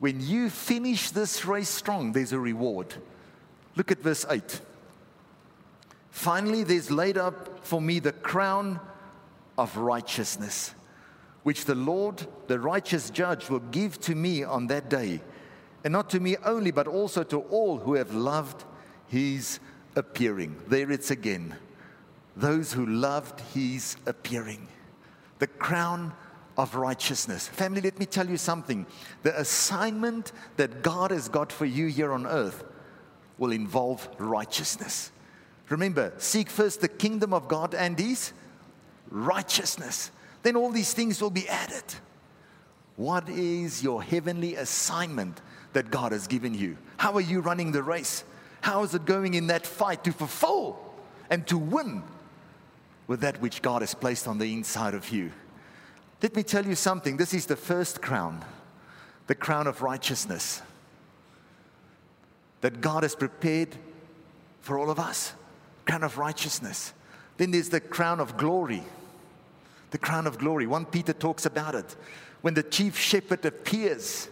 When 0.00 0.20
you 0.20 0.50
finish 0.50 1.10
this 1.10 1.44
race 1.44 1.68
strong, 1.68 2.12
there's 2.12 2.32
a 2.32 2.38
reward. 2.38 2.94
Look 3.76 3.92
at 3.92 4.02
verse 4.02 4.26
8. 4.28 4.60
Finally, 6.10 6.64
there's 6.64 6.90
laid 6.90 7.16
up 7.16 7.64
for 7.64 7.80
me 7.80 8.00
the 8.00 8.12
crown 8.12 8.80
of 9.56 9.76
righteousness 9.76 10.74
which 11.42 11.64
the 11.64 11.74
Lord, 11.74 12.26
the 12.48 12.58
righteous 12.58 13.10
judge, 13.10 13.48
will 13.48 13.60
give 13.60 14.00
to 14.02 14.14
me 14.14 14.44
on 14.44 14.66
that 14.66 14.90
day. 14.90 15.20
And 15.84 15.92
not 15.92 16.10
to 16.10 16.20
me 16.20 16.36
only, 16.44 16.70
but 16.70 16.86
also 16.86 17.22
to 17.24 17.40
all 17.40 17.78
who 17.78 17.94
have 17.94 18.14
loved 18.14 18.64
his 19.08 19.58
appearing. 19.96 20.56
There 20.68 20.90
it's 20.90 21.10
again. 21.10 21.56
Those 22.36 22.72
who 22.72 22.84
loved 22.86 23.40
his 23.54 23.96
appearing. 24.06 24.68
the 25.38 25.46
crown 25.46 26.12
of 26.60 26.74
righteousness. 26.74 27.48
Family, 27.48 27.80
let 27.80 27.98
me 27.98 28.04
tell 28.04 28.28
you 28.28 28.36
something. 28.36 28.84
The 29.22 29.38
assignment 29.40 30.32
that 30.58 30.82
God 30.82 31.10
has 31.10 31.26
got 31.28 31.50
for 31.50 31.64
you 31.64 31.86
here 31.86 32.12
on 32.12 32.26
earth 32.26 32.64
will 33.38 33.50
involve 33.50 34.06
righteousness. 34.18 35.10
Remember, 35.70 36.12
seek 36.18 36.50
first 36.50 36.82
the 36.82 36.88
kingdom 36.88 37.32
of 37.32 37.48
God 37.48 37.74
and 37.74 37.98
His 37.98 38.34
righteousness. 39.08 40.10
Then 40.42 40.54
all 40.54 40.70
these 40.70 40.92
things 40.92 41.22
will 41.22 41.30
be 41.30 41.48
added. 41.48 41.84
What 42.96 43.30
is 43.30 43.82
your 43.82 44.02
heavenly 44.02 44.56
assignment 44.56 45.40
that 45.72 45.90
God 45.90 46.12
has 46.12 46.26
given 46.26 46.52
you? 46.52 46.76
How 46.98 47.14
are 47.14 47.22
you 47.22 47.40
running 47.40 47.72
the 47.72 47.82
race? 47.82 48.22
How 48.60 48.82
is 48.82 48.94
it 48.94 49.06
going 49.06 49.32
in 49.32 49.46
that 49.46 49.66
fight 49.66 50.04
to 50.04 50.12
fulfill 50.12 50.78
and 51.30 51.46
to 51.46 51.56
win 51.56 52.02
with 53.06 53.20
that 53.20 53.40
which 53.40 53.62
God 53.62 53.80
has 53.80 53.94
placed 53.94 54.28
on 54.28 54.36
the 54.36 54.52
inside 54.52 54.92
of 54.92 55.08
you? 55.08 55.32
Let 56.22 56.36
me 56.36 56.42
tell 56.42 56.66
you 56.66 56.74
something. 56.74 57.16
This 57.16 57.32
is 57.32 57.46
the 57.46 57.56
first 57.56 58.02
crown, 58.02 58.44
the 59.26 59.34
crown 59.34 59.66
of 59.66 59.82
righteousness 59.82 60.62
that 62.60 62.80
God 62.80 63.02
has 63.02 63.14
prepared 63.14 63.74
for 64.60 64.78
all 64.78 64.90
of 64.90 64.98
us. 64.98 65.32
Crown 65.86 66.04
of 66.04 66.18
righteousness. 66.18 66.92
Then 67.38 67.50
there's 67.52 67.70
the 67.70 67.80
crown 67.80 68.20
of 68.20 68.36
glory. 68.36 68.82
The 69.92 69.98
crown 69.98 70.26
of 70.26 70.38
glory. 70.38 70.66
1 70.66 70.86
Peter 70.86 71.12
talks 71.12 71.46
about 71.46 71.74
it. 71.74 71.96
When 72.42 72.54
the 72.54 72.62
chief 72.62 72.98
shepherd 72.98 73.44
appears, 73.44 74.28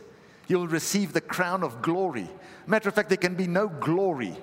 you'll 0.47 0.69
receive 0.69 1.13
the 1.13 1.21
crown 1.21 1.63
of 1.63 1.81
glory. 1.81 2.29
Matter 2.67 2.91
of 2.91 2.95
fact, 2.95 3.09
there 3.09 3.17
can 3.17 3.35
be 3.35 3.47
no 3.47 3.69
glory 3.69 4.37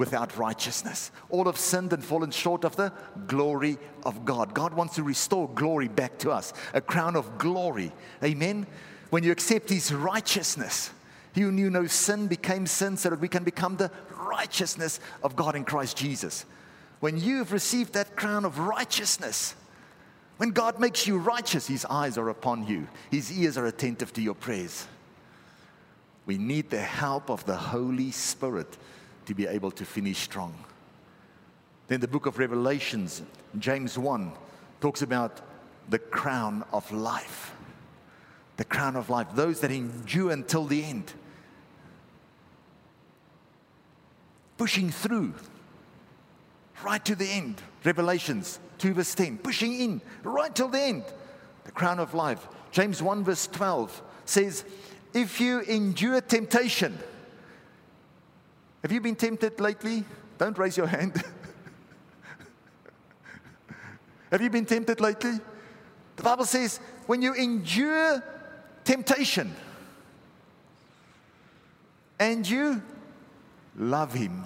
without 0.00 0.34
righteousness. 0.38 1.10
All 1.28 1.44
have 1.44 1.58
sinned 1.58 1.92
and 1.92 2.02
fallen 2.02 2.30
short 2.30 2.64
of 2.64 2.74
the 2.74 2.90
glory 3.26 3.76
of 4.06 4.24
God. 4.24 4.54
God 4.54 4.72
wants 4.72 4.94
to 4.94 5.02
restore 5.02 5.46
glory 5.50 5.88
back 5.88 6.18
to 6.20 6.30
us, 6.30 6.54
a 6.72 6.80
crown 6.80 7.16
of 7.16 7.36
glory. 7.36 7.92
Amen. 8.24 8.66
When 9.10 9.24
you 9.24 9.30
accept 9.30 9.68
His 9.68 9.92
righteousness, 9.92 10.90
He 11.34 11.42
who 11.42 11.52
knew 11.52 11.68
no 11.68 11.86
sin 11.86 12.28
became 12.28 12.66
sin 12.66 12.96
so 12.96 13.10
that 13.10 13.20
we 13.20 13.28
can 13.28 13.44
become 13.44 13.76
the 13.76 13.90
righteousness 14.16 15.00
of 15.22 15.36
God 15.36 15.54
in 15.54 15.66
Christ 15.66 15.98
Jesus. 15.98 16.46
When 17.00 17.18
you've 17.18 17.52
received 17.52 17.92
that 17.92 18.16
crown 18.16 18.46
of 18.46 18.58
righteousness, 18.58 19.54
when 20.38 20.52
God 20.52 20.80
makes 20.80 21.06
you 21.06 21.18
righteous, 21.18 21.66
His 21.66 21.84
eyes 21.84 22.16
are 22.16 22.30
upon 22.30 22.66
you, 22.66 22.88
His 23.10 23.30
ears 23.38 23.58
are 23.58 23.66
attentive 23.66 24.14
to 24.14 24.22
your 24.22 24.34
prayers. 24.34 24.86
We 26.24 26.38
need 26.38 26.70
the 26.70 26.80
help 26.80 27.28
of 27.28 27.44
the 27.44 27.56
Holy 27.56 28.12
Spirit 28.12 28.78
to 29.26 29.34
be 29.34 29.46
able 29.46 29.70
to 29.72 29.84
finish 29.84 30.18
strong. 30.18 30.54
Then 31.88 32.00
the 32.00 32.08
book 32.08 32.26
of 32.26 32.38
Revelations, 32.38 33.22
James 33.58 33.98
1, 33.98 34.32
talks 34.80 35.02
about 35.02 35.40
the 35.88 35.98
crown 35.98 36.64
of 36.72 36.90
life. 36.92 37.52
The 38.56 38.64
crown 38.64 38.96
of 38.96 39.10
life, 39.10 39.28
those 39.34 39.60
that 39.60 39.70
endure 39.70 40.30
until 40.30 40.64
the 40.66 40.84
end. 40.84 41.12
Pushing 44.56 44.90
through 44.90 45.34
right 46.84 47.04
to 47.04 47.14
the 47.14 47.26
end. 47.26 47.60
Revelations 47.84 48.58
2, 48.78 48.94
verse 48.94 49.14
10, 49.14 49.38
pushing 49.38 49.80
in 49.80 50.00
right 50.22 50.54
till 50.54 50.68
the 50.68 50.80
end. 50.80 51.04
The 51.64 51.72
crown 51.72 51.98
of 51.98 52.14
life. 52.14 52.46
James 52.70 53.02
1, 53.02 53.24
verse 53.24 53.46
12 53.46 54.02
says, 54.24 54.64
If 55.12 55.40
you 55.40 55.60
endure 55.60 56.20
temptation, 56.20 56.98
have 58.82 58.92
you 58.92 59.00
been 59.00 59.16
tempted 59.16 59.60
lately? 59.60 60.04
Don't 60.38 60.56
raise 60.56 60.76
your 60.76 60.86
hand. 60.86 61.22
Have 64.30 64.40
you 64.40 64.48
been 64.48 64.64
tempted 64.64 65.00
lately? 65.00 65.40
The 66.16 66.22
Bible 66.22 66.44
says 66.44 66.78
when 67.06 67.20
you 67.20 67.34
endure 67.34 68.22
temptation 68.84 69.54
and 72.18 72.48
you 72.48 72.80
love 73.76 74.14
Him, 74.14 74.44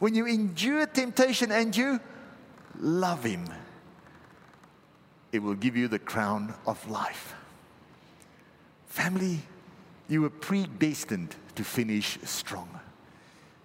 when 0.00 0.14
you 0.14 0.26
endure 0.26 0.86
temptation 0.86 1.52
and 1.52 1.76
you 1.76 2.00
love 2.80 3.22
Him, 3.22 3.48
it 5.30 5.38
will 5.38 5.54
give 5.54 5.76
you 5.76 5.86
the 5.86 6.00
crown 6.00 6.52
of 6.66 6.90
life. 6.90 7.34
Family, 8.88 9.40
you 10.08 10.22
were 10.22 10.30
predestined 10.30 11.34
to 11.54 11.64
finish 11.64 12.18
strong. 12.24 12.68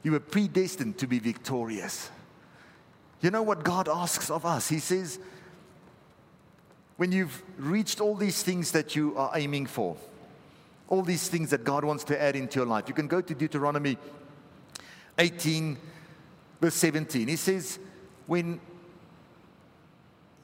You 0.03 0.11
were 0.11 0.19
predestined 0.19 0.97
to 0.99 1.07
be 1.07 1.19
victorious. 1.19 2.09
You 3.21 3.31
know 3.31 3.41
what 3.41 3.63
God 3.63 3.89
asks 3.89 4.29
of 4.29 4.45
us? 4.45 4.69
He 4.69 4.79
says, 4.79 5.19
when 6.97 7.11
you've 7.11 7.43
reached 7.57 7.99
all 7.99 8.15
these 8.15 8.43
things 8.43 8.71
that 8.71 8.95
you 8.95 9.17
are 9.17 9.31
aiming 9.35 9.65
for, 9.67 9.97
all 10.87 11.01
these 11.01 11.27
things 11.27 11.49
that 11.49 11.63
God 11.63 11.83
wants 11.83 12.03
to 12.05 12.21
add 12.21 12.35
into 12.35 12.59
your 12.59 12.65
life, 12.65 12.85
you 12.87 12.93
can 12.93 13.07
go 13.07 13.21
to 13.21 13.33
Deuteronomy 13.35 13.97
18, 15.17 15.77
verse 16.61 16.75
17. 16.75 17.27
He 17.27 17.35
says, 17.35 17.79
when 18.25 18.59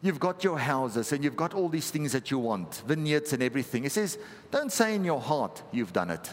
you've 0.04 0.20
got 0.20 0.44
your 0.44 0.60
houses 0.60 1.12
and 1.12 1.24
you've 1.24 1.38
got 1.38 1.54
all 1.54 1.70
these 1.70 1.90
things 1.90 2.12
that 2.12 2.30
you 2.30 2.38
want, 2.38 2.84
vineyards 2.86 3.34
and 3.34 3.42
everything, 3.42 3.84
he 3.84 3.90
says, 3.90 4.20
don't 4.52 4.72
say 4.72 4.94
in 4.94 5.04
your 5.04 5.22
heart, 5.22 5.64
you've 5.72 5.94
done 5.94 6.12
it. 6.12 6.30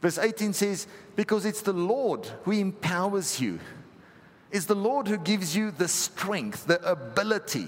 Verse 0.00 0.18
18 0.18 0.52
says, 0.52 0.86
Because 1.16 1.44
it's 1.44 1.62
the 1.62 1.72
Lord 1.72 2.26
who 2.44 2.52
empowers 2.52 3.40
you. 3.40 3.58
It's 4.50 4.66
the 4.66 4.76
Lord 4.76 5.08
who 5.08 5.16
gives 5.16 5.56
you 5.56 5.70
the 5.70 5.88
strength, 5.88 6.66
the 6.66 6.80
ability, 6.88 7.66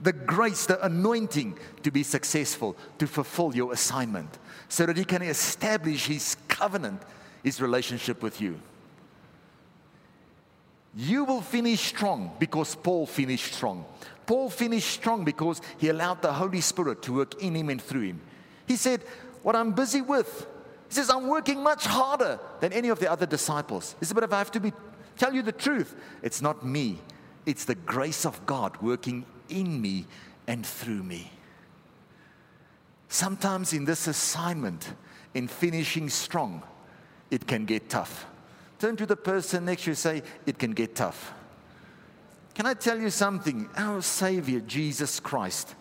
the 0.00 0.12
grace, 0.12 0.66
the 0.66 0.84
anointing 0.84 1.58
to 1.82 1.90
be 1.90 2.02
successful, 2.02 2.76
to 2.98 3.06
fulfill 3.06 3.56
your 3.56 3.72
assignment, 3.72 4.38
so 4.68 4.86
that 4.86 4.96
He 4.96 5.04
can 5.04 5.22
establish 5.22 6.06
His 6.06 6.36
covenant, 6.46 7.02
His 7.42 7.60
relationship 7.60 8.22
with 8.22 8.40
you. 8.40 8.60
You 10.96 11.24
will 11.24 11.40
finish 11.40 11.80
strong 11.80 12.32
because 12.38 12.74
Paul 12.76 13.06
finished 13.06 13.52
strong. 13.54 13.84
Paul 14.26 14.48
finished 14.48 14.90
strong 14.90 15.24
because 15.24 15.60
he 15.78 15.88
allowed 15.88 16.22
the 16.22 16.32
Holy 16.32 16.60
Spirit 16.60 17.02
to 17.02 17.14
work 17.14 17.42
in 17.42 17.54
him 17.54 17.68
and 17.68 17.82
through 17.82 18.02
him. 18.02 18.20
He 18.66 18.76
said, 18.76 19.00
What 19.42 19.56
I'm 19.56 19.72
busy 19.72 20.00
with, 20.00 20.46
he 20.88 20.94
says, 20.94 21.10
I'm 21.10 21.26
working 21.26 21.62
much 21.62 21.84
harder 21.86 22.38
than 22.60 22.72
any 22.72 22.88
of 22.88 23.00
the 23.00 23.10
other 23.10 23.26
disciples. 23.26 23.96
He 23.98 24.06
said, 24.06 24.14
but 24.14 24.24
if 24.24 24.32
I 24.32 24.38
have 24.38 24.52
to 24.52 24.60
be, 24.60 24.72
tell 25.18 25.34
you 25.34 25.42
the 25.42 25.52
truth, 25.52 25.96
it's 26.22 26.40
not 26.40 26.64
me. 26.64 27.00
It's 27.46 27.64
the 27.64 27.74
grace 27.74 28.24
of 28.24 28.46
God 28.46 28.80
working 28.80 29.26
in 29.48 29.80
me 29.80 30.06
and 30.46 30.64
through 30.64 31.02
me. 31.02 31.30
Sometimes 33.08 33.72
in 33.72 33.84
this 33.84 34.06
assignment, 34.06 34.94
in 35.34 35.48
finishing 35.48 36.08
strong, 36.08 36.62
it 37.30 37.46
can 37.46 37.64
get 37.64 37.88
tough. 37.88 38.26
Turn 38.84 38.96
to 38.96 39.06
the 39.06 39.16
person 39.16 39.64
next 39.64 39.84
to 39.84 39.92
you 39.92 39.94
say, 39.94 40.22
It 40.44 40.58
can 40.58 40.72
get 40.72 40.94
tough. 40.94 41.32
Can 42.52 42.66
I 42.66 42.74
tell 42.74 43.00
you 43.00 43.08
something? 43.08 43.66
Our 43.78 44.02
Savior, 44.02 44.60
Jesus 44.60 45.20
Christ, 45.20 45.74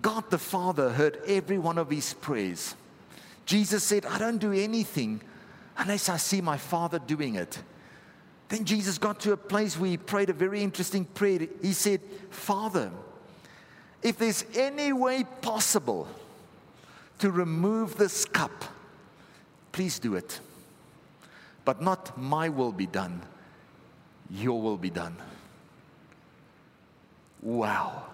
God 0.00 0.30
the 0.30 0.38
Father 0.38 0.90
heard 0.90 1.18
every 1.26 1.58
one 1.58 1.76
of 1.76 1.90
his 1.90 2.14
prayers. 2.14 2.76
Jesus 3.46 3.82
said, 3.82 4.06
I 4.06 4.16
don't 4.16 4.38
do 4.38 4.52
anything 4.52 5.20
unless 5.76 6.08
I 6.08 6.18
see 6.18 6.40
my 6.40 6.56
Father 6.56 7.00
doing 7.00 7.34
it. 7.34 7.58
Then 8.48 8.64
Jesus 8.64 8.96
got 8.96 9.18
to 9.22 9.32
a 9.32 9.36
place 9.36 9.76
where 9.76 9.90
he 9.90 9.96
prayed 9.96 10.30
a 10.30 10.34
very 10.34 10.62
interesting 10.62 11.04
prayer. 11.04 11.48
He 11.62 11.72
said, 11.72 12.00
Father, 12.30 12.92
if 14.04 14.18
there's 14.18 14.44
any 14.54 14.92
way 14.92 15.24
possible 15.42 16.06
to 17.18 17.32
remove 17.32 17.96
this 17.96 18.24
cup, 18.24 18.66
please 19.72 19.98
do 19.98 20.14
it. 20.14 20.38
But 21.66 21.82
not 21.82 22.16
my 22.16 22.48
will 22.48 22.72
be 22.72 22.86
done, 22.86 23.20
your 24.30 24.62
will 24.62 24.78
be 24.78 24.88
done. 24.88 25.16
Wow. 27.42 28.04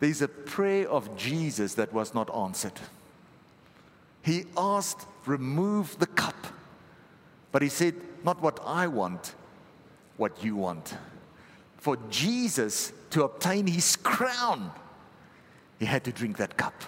There's 0.00 0.22
a 0.22 0.28
prayer 0.28 0.88
of 0.88 1.16
Jesus 1.16 1.74
that 1.74 1.92
was 1.92 2.14
not 2.14 2.34
answered. 2.34 2.80
He 4.22 4.46
asked, 4.56 5.06
Remove 5.26 5.98
the 5.98 6.06
cup. 6.06 6.34
But 7.52 7.60
he 7.60 7.68
said, 7.68 7.94
Not 8.24 8.40
what 8.40 8.58
I 8.64 8.86
want, 8.86 9.34
what 10.16 10.42
you 10.42 10.56
want. 10.56 10.96
For 11.76 11.98
Jesus 12.08 12.92
to 13.10 13.24
obtain 13.24 13.66
his 13.66 13.96
crown, 13.96 14.72
he 15.78 15.84
had 15.84 16.04
to 16.04 16.12
drink 16.12 16.38
that 16.38 16.56
cup. 16.56 16.84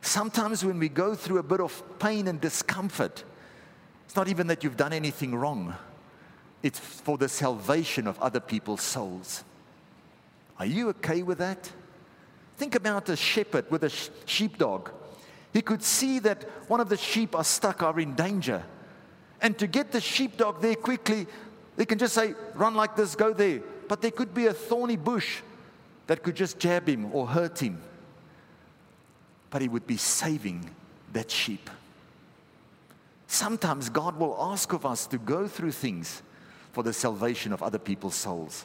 Sometimes 0.00 0.64
when 0.64 0.80
we 0.80 0.88
go 0.88 1.14
through 1.14 1.38
a 1.38 1.42
bit 1.44 1.60
of 1.60 1.82
pain 2.00 2.26
and 2.26 2.40
discomfort, 2.40 3.22
it's 4.08 4.16
not 4.16 4.26
even 4.26 4.48
that 4.48 4.64
you've 4.64 4.76
done 4.76 4.92
anything 4.92 5.36
wrong, 5.36 5.76
it's 6.64 6.80
for 6.80 7.16
the 7.16 7.28
salvation 7.28 8.08
of 8.08 8.18
other 8.18 8.40
people's 8.40 8.82
souls. 8.82 9.44
Are 10.58 10.66
you 10.66 10.88
okay 10.88 11.22
with 11.22 11.38
that? 11.38 11.70
Think 12.56 12.74
about 12.74 13.08
a 13.08 13.14
shepherd 13.14 13.70
with 13.70 13.84
a 13.84 13.92
sheepdog 14.26 14.90
he 15.52 15.62
could 15.62 15.82
see 15.82 16.18
that 16.20 16.44
one 16.68 16.80
of 16.80 16.88
the 16.88 16.96
sheep 16.96 17.34
are 17.34 17.44
stuck, 17.44 17.82
are 17.82 17.98
in 17.98 18.14
danger. 18.14 18.62
And 19.40 19.58
to 19.58 19.66
get 19.66 19.92
the 19.92 20.00
sheepdog 20.00 20.60
there 20.60 20.74
quickly, 20.74 21.26
they 21.76 21.84
can 21.84 21.98
just 21.98 22.14
say, 22.14 22.34
run 22.54 22.74
like 22.74 22.96
this, 22.96 23.14
go 23.14 23.32
there. 23.32 23.62
but 23.88 24.02
there 24.02 24.10
could 24.10 24.34
be 24.34 24.46
a 24.46 24.52
thorny 24.52 24.96
bush 24.96 25.40
that 26.06 26.22
could 26.22 26.36
just 26.36 26.58
jab 26.58 26.88
him 26.88 27.08
or 27.14 27.26
hurt 27.26 27.58
him. 27.60 27.80
But 29.50 29.62
he 29.62 29.68
would 29.68 29.86
be 29.86 29.96
saving 29.96 30.70
that 31.14 31.30
sheep. 31.30 31.70
Sometimes 33.28 33.90
God 33.90 34.18
will 34.18 34.36
ask 34.40 34.72
of 34.72 34.86
us 34.86 35.06
to 35.08 35.18
go 35.18 35.46
through 35.46 35.72
things 35.72 36.22
for 36.72 36.82
the 36.82 36.94
salvation 36.94 37.52
of 37.52 37.62
other 37.62 37.78
people's 37.78 38.14
souls. 38.14 38.64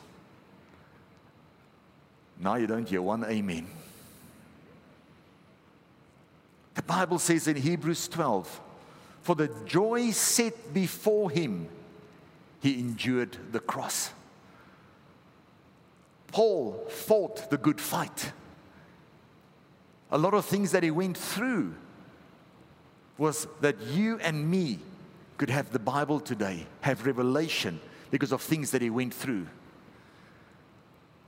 Now 2.39 2.55
you 2.55 2.65
don't 2.65 2.87
hear 2.87 3.01
one 3.01 3.25
amen. 3.25 3.67
The 6.75 6.81
Bible 6.81 7.19
says 7.19 7.47
in 7.47 7.57
Hebrews 7.57 8.07
12, 8.07 8.61
for 9.21 9.35
the 9.35 9.49
joy 9.65 10.11
set 10.11 10.73
before 10.73 11.29
him, 11.29 11.67
he 12.61 12.79
endured 12.79 13.37
the 13.51 13.59
cross. 13.59 14.11
Paul 16.27 16.85
fought 16.89 17.49
the 17.49 17.57
good 17.57 17.81
fight. 17.81 18.31
A 20.09 20.17
lot 20.17 20.33
of 20.33 20.45
things 20.45 20.71
that 20.71 20.83
he 20.83 20.91
went 20.91 21.17
through 21.17 21.75
was 23.17 23.47
that 23.61 23.79
you 23.81 24.19
and 24.19 24.49
me 24.49 24.79
could 25.37 25.49
have 25.49 25.71
the 25.71 25.79
Bible 25.79 26.19
today, 26.19 26.65
have 26.81 27.05
revelation 27.05 27.79
because 28.11 28.31
of 28.31 28.41
things 28.41 28.71
that 28.71 28.81
he 28.81 28.89
went 28.89 29.13
through. 29.13 29.47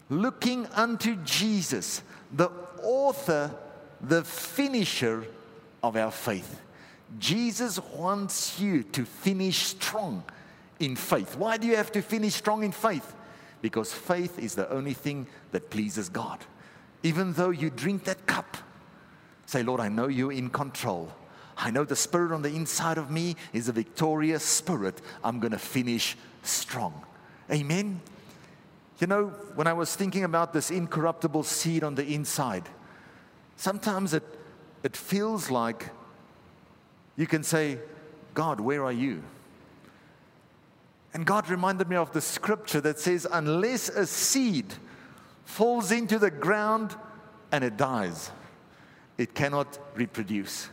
Looking 0.10 0.68
unto 0.68 1.16
Jesus, 1.18 2.04
the 2.32 2.50
author, 2.84 3.52
the 4.02 4.24
finisher 4.24 5.26
of 5.82 5.96
our 5.96 6.12
faith. 6.12 6.62
Jesus 7.20 7.80
wants 7.80 8.60
you 8.60 8.84
to 8.84 9.06
finish 9.06 9.58
strong 9.58 10.24
in 10.80 10.96
faith. 10.96 11.36
Why 11.38 11.58
do 11.58 11.68
you 11.68 11.76
have 11.76 11.92
to 11.94 12.02
finish 12.02 12.36
strong 12.36 12.64
in 12.64 12.72
faith? 12.72 13.16
Because 13.62 13.94
faith 13.94 14.38
is 14.38 14.56
the 14.56 14.70
only 14.70 14.94
thing 14.94 15.28
that 15.52 15.70
pleases 15.70 16.10
God. 16.10 16.40
Even 17.04 17.34
though 17.34 17.52
you 17.52 17.70
drink 17.70 18.04
that 18.06 18.26
cup, 18.26 18.58
say, 19.46 19.64
Lord, 19.64 19.80
I 19.80 19.90
know 19.90 20.08
you're 20.08 20.32
in 20.32 20.50
control. 20.50 21.12
I 21.58 21.72
know 21.72 21.84
the 21.86 21.96
spirit 21.96 22.32
on 22.32 22.42
the 22.42 22.54
inside 22.54 22.98
of 22.98 23.10
me 23.10 23.36
is 23.54 23.70
a 23.70 23.72
victorious 23.72 24.44
spirit. 24.44 25.02
I'm 25.24 25.40
going 25.40 25.52
to 25.52 25.58
finish 25.58 26.18
strong. 26.44 27.04
Amen. 27.52 28.02
You 29.00 29.08
know, 29.08 29.28
when 29.56 29.68
I 29.68 29.74
was 29.74 29.96
thinking 29.96 30.24
about 30.24 30.54
this 30.54 30.72
incorruptible 30.72 31.44
seed 31.44 31.84
on 31.84 31.96
the 31.96 32.06
inside, 32.06 32.64
sometimes 33.58 34.14
it, 34.14 34.24
it 34.84 34.96
feels 34.96 35.50
like 35.50 35.90
you 37.16 37.28
can 37.28 37.44
say, 37.44 37.80
God, 38.34 38.60
where 38.60 38.84
are 38.84 38.92
you? 38.92 39.24
And 41.14 41.26
God 41.26 41.50
reminded 41.50 41.88
me 41.88 41.96
of 41.96 42.12
the 42.12 42.20
scripture 42.20 42.82
that 42.82 43.00
says, 43.00 43.26
unless 43.32 43.88
a 43.88 44.06
seed 44.06 44.66
falls 45.46 45.92
into 45.92 46.20
the 46.20 46.32
ground 46.32 46.96
and 47.52 47.64
it 47.64 47.78
dies, 47.78 48.32
it 49.18 49.34
cannot 49.34 49.80
reproduce. 49.96 50.70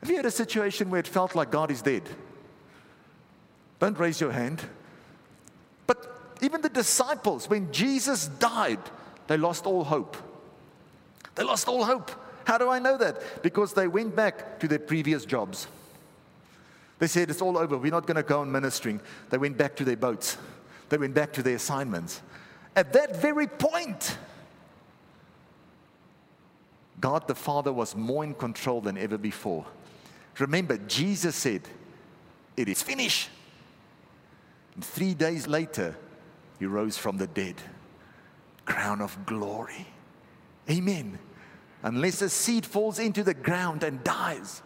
Have 0.00 0.10
you 0.10 0.16
had 0.16 0.26
a 0.26 0.30
situation 0.30 0.90
where 0.90 1.00
it 1.00 1.08
felt 1.08 1.34
like 1.34 1.50
God 1.50 1.70
is 1.70 1.82
dead? 1.82 2.02
Don't 3.80 3.98
raise 3.98 4.20
your 4.20 4.32
hand. 4.32 4.62
But 5.86 6.36
even 6.40 6.60
the 6.60 6.68
disciples, 6.68 7.48
when 7.48 7.72
Jesus 7.72 8.28
died, 8.28 8.80
they 9.26 9.36
lost 9.36 9.66
all 9.66 9.84
hope. 9.84 10.16
They 11.34 11.44
lost 11.44 11.68
all 11.68 11.84
hope. 11.84 12.10
How 12.44 12.58
do 12.58 12.68
I 12.68 12.78
know 12.78 12.96
that? 12.96 13.42
Because 13.42 13.74
they 13.74 13.86
went 13.86 14.16
back 14.16 14.58
to 14.60 14.68
their 14.68 14.78
previous 14.78 15.24
jobs. 15.24 15.68
They 16.98 17.06
said, 17.06 17.30
It's 17.30 17.42
all 17.42 17.58
over. 17.58 17.76
We're 17.76 17.92
not 17.92 18.06
going 18.06 18.16
to 18.16 18.22
go 18.22 18.40
on 18.40 18.50
ministering. 18.50 19.00
They 19.30 19.38
went 19.38 19.56
back 19.56 19.76
to 19.76 19.84
their 19.84 19.96
boats, 19.96 20.38
they 20.88 20.98
went 20.98 21.14
back 21.14 21.32
to 21.34 21.42
their 21.42 21.56
assignments. 21.56 22.22
At 22.74 22.92
that 22.92 23.16
very 23.16 23.46
point, 23.46 24.16
God 27.00 27.26
the 27.26 27.34
Father 27.34 27.72
was 27.72 27.94
more 27.94 28.24
in 28.24 28.34
control 28.34 28.80
than 28.80 28.96
ever 28.96 29.18
before. 29.18 29.66
Remember, 30.40 30.78
Jesus 30.78 31.36
said, 31.36 31.62
It 32.56 32.68
is 32.68 32.82
finished. 32.82 33.30
And 34.74 34.84
three 34.84 35.14
days 35.14 35.46
later, 35.46 35.96
he 36.58 36.66
rose 36.66 36.96
from 36.96 37.16
the 37.18 37.26
dead. 37.26 37.56
Crown 38.64 39.00
of 39.00 39.26
glory. 39.26 39.86
Amen. 40.70 41.18
Unless 41.82 42.22
a 42.22 42.28
seed 42.28 42.66
falls 42.66 42.98
into 42.98 43.22
the 43.22 43.34
ground 43.34 43.82
and 43.82 44.02
dies. 44.04 44.62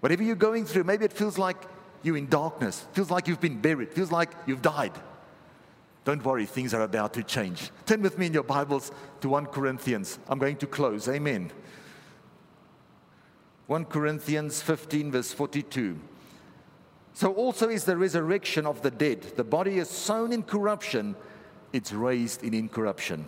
Whatever 0.00 0.22
you're 0.22 0.34
going 0.34 0.66
through, 0.66 0.84
maybe 0.84 1.04
it 1.04 1.12
feels 1.12 1.38
like 1.38 1.56
you're 2.02 2.16
in 2.16 2.28
darkness, 2.28 2.84
feels 2.92 3.10
like 3.10 3.28
you've 3.28 3.40
been 3.40 3.60
buried, 3.60 3.92
feels 3.92 4.10
like 4.10 4.30
you've 4.46 4.62
died. 4.62 4.92
Don't 6.04 6.24
worry, 6.24 6.46
things 6.46 6.74
are 6.74 6.82
about 6.82 7.14
to 7.14 7.22
change. 7.22 7.70
Turn 7.86 8.02
with 8.02 8.18
me 8.18 8.26
in 8.26 8.32
your 8.32 8.42
Bibles 8.42 8.90
to 9.20 9.28
1 9.28 9.46
Corinthians. 9.46 10.18
I'm 10.28 10.40
going 10.40 10.56
to 10.56 10.66
close. 10.66 11.08
Amen. 11.08 11.52
1 13.66 13.84
Corinthians 13.86 14.60
15, 14.60 15.12
verse 15.12 15.32
42. 15.32 15.98
So 17.14 17.32
also 17.32 17.68
is 17.68 17.84
the 17.84 17.96
resurrection 17.96 18.66
of 18.66 18.82
the 18.82 18.90
dead. 18.90 19.22
The 19.36 19.44
body 19.44 19.78
is 19.78 19.88
sown 19.88 20.32
in 20.32 20.42
corruption, 20.42 21.14
it's 21.72 21.92
raised 21.92 22.42
in 22.42 22.54
incorruption. 22.54 23.26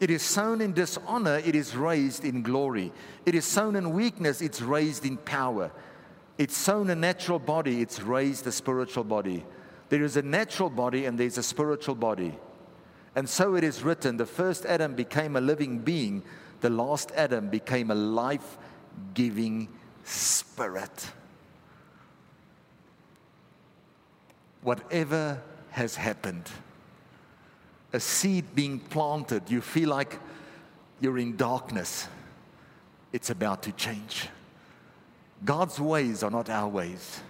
It 0.00 0.10
is 0.10 0.22
sown 0.22 0.60
in 0.60 0.72
dishonor, 0.72 1.38
it 1.38 1.56
is 1.56 1.76
raised 1.76 2.24
in 2.24 2.42
glory. 2.42 2.92
It 3.26 3.34
is 3.34 3.44
sown 3.44 3.74
in 3.74 3.90
weakness, 3.90 4.40
it's 4.40 4.62
raised 4.62 5.04
in 5.04 5.16
power. 5.16 5.72
It's 6.38 6.56
sown 6.56 6.88
a 6.90 6.94
natural 6.94 7.40
body, 7.40 7.80
it's 7.82 8.00
raised 8.00 8.46
a 8.46 8.52
spiritual 8.52 9.02
body. 9.02 9.44
There 9.88 10.04
is 10.04 10.16
a 10.16 10.22
natural 10.22 10.70
body 10.70 11.06
and 11.06 11.18
there's 11.18 11.38
a 11.38 11.42
spiritual 11.42 11.96
body. 11.96 12.34
And 13.16 13.28
so 13.28 13.56
it 13.56 13.64
is 13.64 13.82
written 13.82 14.16
the 14.16 14.26
first 14.26 14.64
Adam 14.66 14.94
became 14.94 15.34
a 15.34 15.40
living 15.40 15.80
being, 15.80 16.22
the 16.60 16.70
last 16.70 17.10
Adam 17.16 17.48
became 17.48 17.90
a 17.90 17.94
life 17.94 18.56
giving 19.14 19.68
spirit. 20.04 21.10
Whatever 24.62 25.40
has 25.70 25.96
happened, 25.96 26.48
a 27.92 28.00
seed 28.00 28.54
being 28.54 28.78
planted, 28.78 29.50
you 29.50 29.60
feel 29.60 29.88
like 29.90 30.18
you're 31.00 31.18
in 31.18 31.36
darkness, 31.36 32.08
it's 33.12 33.30
about 33.30 33.62
to 33.62 33.72
change. 33.72 34.28
God's 35.44 35.78
ways 35.78 36.22
are 36.22 36.30
not 36.30 36.50
our 36.50 36.68
ways. 36.68 37.20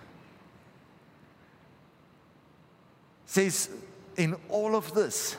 Says, 3.27 3.69
in 4.17 4.35
all 4.49 4.75
of 4.75 4.95
this, 4.95 5.37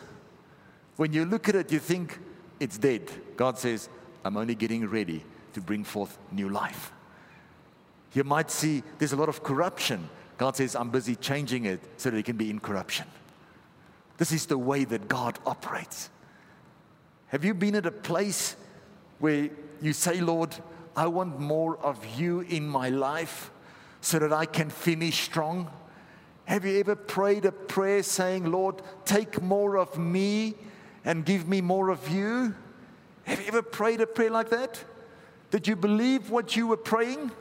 when 0.96 1.12
you 1.12 1.26
look 1.26 1.50
at 1.50 1.56
it, 1.56 1.72
you 1.72 1.80
think 1.80 2.20
it's 2.60 2.78
dead. 2.78 3.10
God 3.36 3.58
says, 3.58 3.90
I'm 4.24 4.38
only 4.38 4.54
getting 4.54 4.88
ready 4.88 5.26
to 5.54 5.62
bring 5.62 5.84
forth 5.84 6.18
new 6.32 6.50
life. 6.50 6.92
You 8.14 8.24
might 8.24 8.50
see 8.50 8.84
there's 8.98 9.14
a 9.14 9.16
lot 9.18 9.30
of 9.30 9.44
corruption. 9.44 10.10
God 10.38 10.56
says, 10.56 10.76
I'm 10.76 10.90
busy 10.90 11.16
changing 11.16 11.66
it 11.66 11.82
so 11.98 12.10
that 12.10 12.18
it 12.18 12.24
can 12.24 12.38
be 12.38 12.50
in 12.50 12.60
corruption. 12.60 13.06
This 14.18 14.32
is 14.32 14.46
the 14.46 14.58
way 14.58 14.84
that 14.86 15.08
God 15.08 15.38
operates. 15.46 16.10
Have 17.28 17.46
you 17.46 17.54
been 17.54 17.76
at 17.76 17.86
a 17.86 17.92
place 17.92 18.56
where 19.20 19.50
you 19.82 19.94
say, 19.94 20.20
Lord, 20.20 20.56
I 20.96 21.08
want 21.08 21.40
more 21.40 21.78
of 21.78 22.04
you 22.20 22.42
in 22.42 22.68
my 22.68 22.90
life 22.90 23.52
so 24.02 24.20
that 24.20 24.34
I 24.34 24.46
can 24.46 24.70
finish 24.70 25.22
strong? 25.22 25.70
Have 26.46 26.66
you 26.66 26.80
ever 26.80 26.96
prayed 26.96 27.46
a 27.46 27.52
prayer 27.52 28.02
saying, 28.02 28.52
Lord, 28.52 28.82
take 29.06 29.42
more 29.42 29.78
of 29.78 29.98
me 29.98 30.56
and 31.06 31.24
give 31.24 31.48
me 31.48 31.62
more 31.62 31.90
of 31.90 32.10
you? 32.10 32.56
Have 33.26 33.40
you 33.40 33.48
ever 33.48 33.62
prayed 33.62 34.02
a 34.02 34.08
prayer 34.08 34.32
like 34.32 34.50
that? 34.50 34.84
Did 35.52 35.68
you 35.68 35.76
believe 35.76 36.30
what 36.30 36.56
you 36.56 36.68
were 36.68 36.78
praying? 36.78 37.32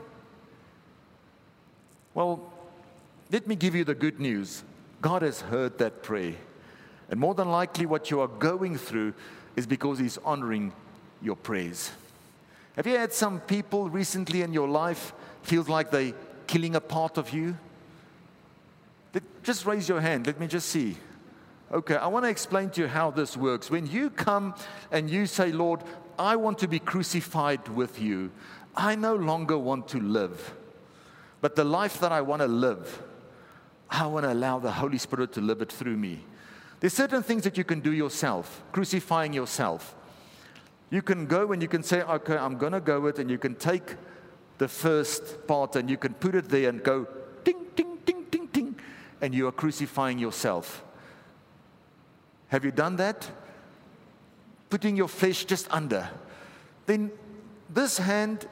Well, 2.13 2.51
let 3.31 3.47
me 3.47 3.55
give 3.55 3.75
you 3.75 3.83
the 3.83 3.95
good 3.95 4.19
news. 4.19 4.63
God 5.01 5.21
has 5.21 5.41
heard 5.41 5.77
that 5.77 6.03
prayer. 6.03 6.33
And 7.09 7.19
more 7.19 7.33
than 7.33 7.49
likely, 7.49 7.85
what 7.85 8.11
you 8.11 8.19
are 8.21 8.27
going 8.27 8.77
through 8.77 9.13
is 9.55 9.65
because 9.65 9.99
He's 9.99 10.17
honoring 10.19 10.73
your 11.21 11.35
prayers. 11.35 11.91
Have 12.75 12.87
you 12.87 12.97
had 12.97 13.13
some 13.13 13.39
people 13.41 13.89
recently 13.89 14.41
in 14.41 14.53
your 14.53 14.67
life 14.67 15.13
feels 15.43 15.67
like 15.67 15.91
they 15.91 16.13
killing 16.47 16.75
a 16.75 16.81
part 16.81 17.17
of 17.17 17.31
you? 17.31 17.57
Just 19.43 19.65
raise 19.65 19.89
your 19.89 20.01
hand. 20.01 20.27
Let 20.27 20.39
me 20.39 20.47
just 20.47 20.69
see. 20.69 20.97
Okay, 21.71 21.95
I 21.95 22.07
want 22.07 22.25
to 22.25 22.29
explain 22.29 22.69
to 22.71 22.81
you 22.81 22.87
how 22.87 23.11
this 23.11 23.37
works. 23.37 23.69
When 23.69 23.85
you 23.85 24.09
come 24.09 24.55
and 24.91 25.09
you 25.09 25.25
say, 25.25 25.51
Lord, 25.51 25.81
I 26.19 26.35
want 26.35 26.59
to 26.59 26.67
be 26.67 26.79
crucified 26.79 27.69
with 27.69 27.99
you. 27.99 28.31
I 28.75 28.95
no 28.95 29.15
longer 29.15 29.57
want 29.57 29.87
to 29.89 29.99
live. 29.99 30.53
But 31.41 31.55
the 31.55 31.63
life 31.63 31.99
that 32.01 32.11
I 32.11 32.21
want 32.21 32.41
to 32.41 32.47
live, 32.47 33.01
I 33.89 34.05
want 34.07 34.25
to 34.25 34.33
allow 34.33 34.59
the 34.59 34.71
Holy 34.71 34.97
Spirit 34.97 35.31
to 35.33 35.41
live 35.41 35.61
it 35.61 35.71
through 35.71 35.95
me. 35.95 36.25
There's 36.81 36.93
certain 36.93 37.23
things 37.23 37.43
that 37.43 37.57
you 37.57 37.63
can 37.63 37.79
do 37.79 37.93
yourself, 37.93 38.61
crucifying 38.71 39.33
yourself. 39.33 39.95
You 40.89 41.01
can 41.01 41.25
go 41.25 41.53
and 41.53 41.61
you 41.61 41.67
can 41.67 41.83
say, 41.83 42.01
okay, 42.01 42.35
I'm 42.35 42.57
going 42.57 42.73
to 42.73 42.81
go 42.81 43.05
it, 43.07 43.19
and 43.19 43.29
you 43.29 43.37
can 43.37 43.55
take 43.55 43.95
the 44.57 44.67
first 44.67 45.47
part 45.47 45.75
and 45.77 45.89
you 45.89 45.97
can 45.97 46.13
put 46.13 46.35
it 46.35 46.49
there 46.49 46.69
and 46.69 46.83
go, 46.83 47.07
ding, 47.43 47.65
ding, 47.75 47.97
ding, 48.05 48.25
ding, 48.29 48.47
ding, 48.47 48.75
and 49.21 49.33
you 49.33 49.47
are 49.47 49.51
crucifying 49.51 50.19
yourself. 50.19 50.83
Have 52.49 52.65
you 52.65 52.71
done 52.71 52.97
that? 52.97 53.29
Putting 54.69 54.95
your 54.95 55.07
flesh 55.07 55.45
just 55.45 55.71
under. 55.71 56.09
Then 56.85 57.11
this 57.69 57.97
hand, 57.97 58.47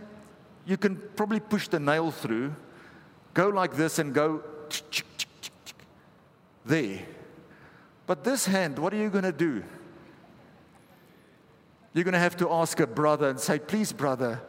you 0.65 0.77
can 0.77 1.01
probably 1.15 1.39
push 1.39 1.67
the 1.67 1.79
nail 1.79 2.11
through, 2.11 2.55
go 3.33 3.49
like 3.49 3.75
this 3.75 3.99
and 3.99 4.13
go 4.13 4.43
there. 6.65 6.99
But 8.05 8.23
this 8.23 8.45
hand, 8.45 8.79
what 8.79 8.93
are 8.93 8.97
you 8.97 9.09
going 9.09 9.23
to 9.23 9.31
do? 9.31 9.63
You're 11.93 12.03
going 12.03 12.13
to 12.13 12.19
have 12.19 12.37
to 12.37 12.51
ask 12.51 12.79
a 12.79 12.87
brother 12.87 13.29
and 13.29 13.39
say, 13.39 13.59
Please, 13.59 13.91
brother, 13.91 14.41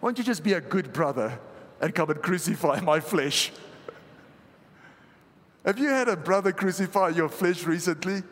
won't 0.00 0.18
you 0.18 0.24
just 0.24 0.42
be 0.42 0.54
a 0.54 0.60
good 0.60 0.92
brother 0.92 1.38
and 1.80 1.94
come 1.94 2.10
and 2.10 2.22
crucify 2.22 2.80
my 2.80 3.00
flesh? 3.00 3.52
Have 5.64 5.78
you 5.78 5.88
had 5.88 6.08
a 6.08 6.16
brother 6.16 6.52
crucify 6.52 7.10
your 7.10 7.28
flesh 7.28 7.64
recently? 7.64 8.22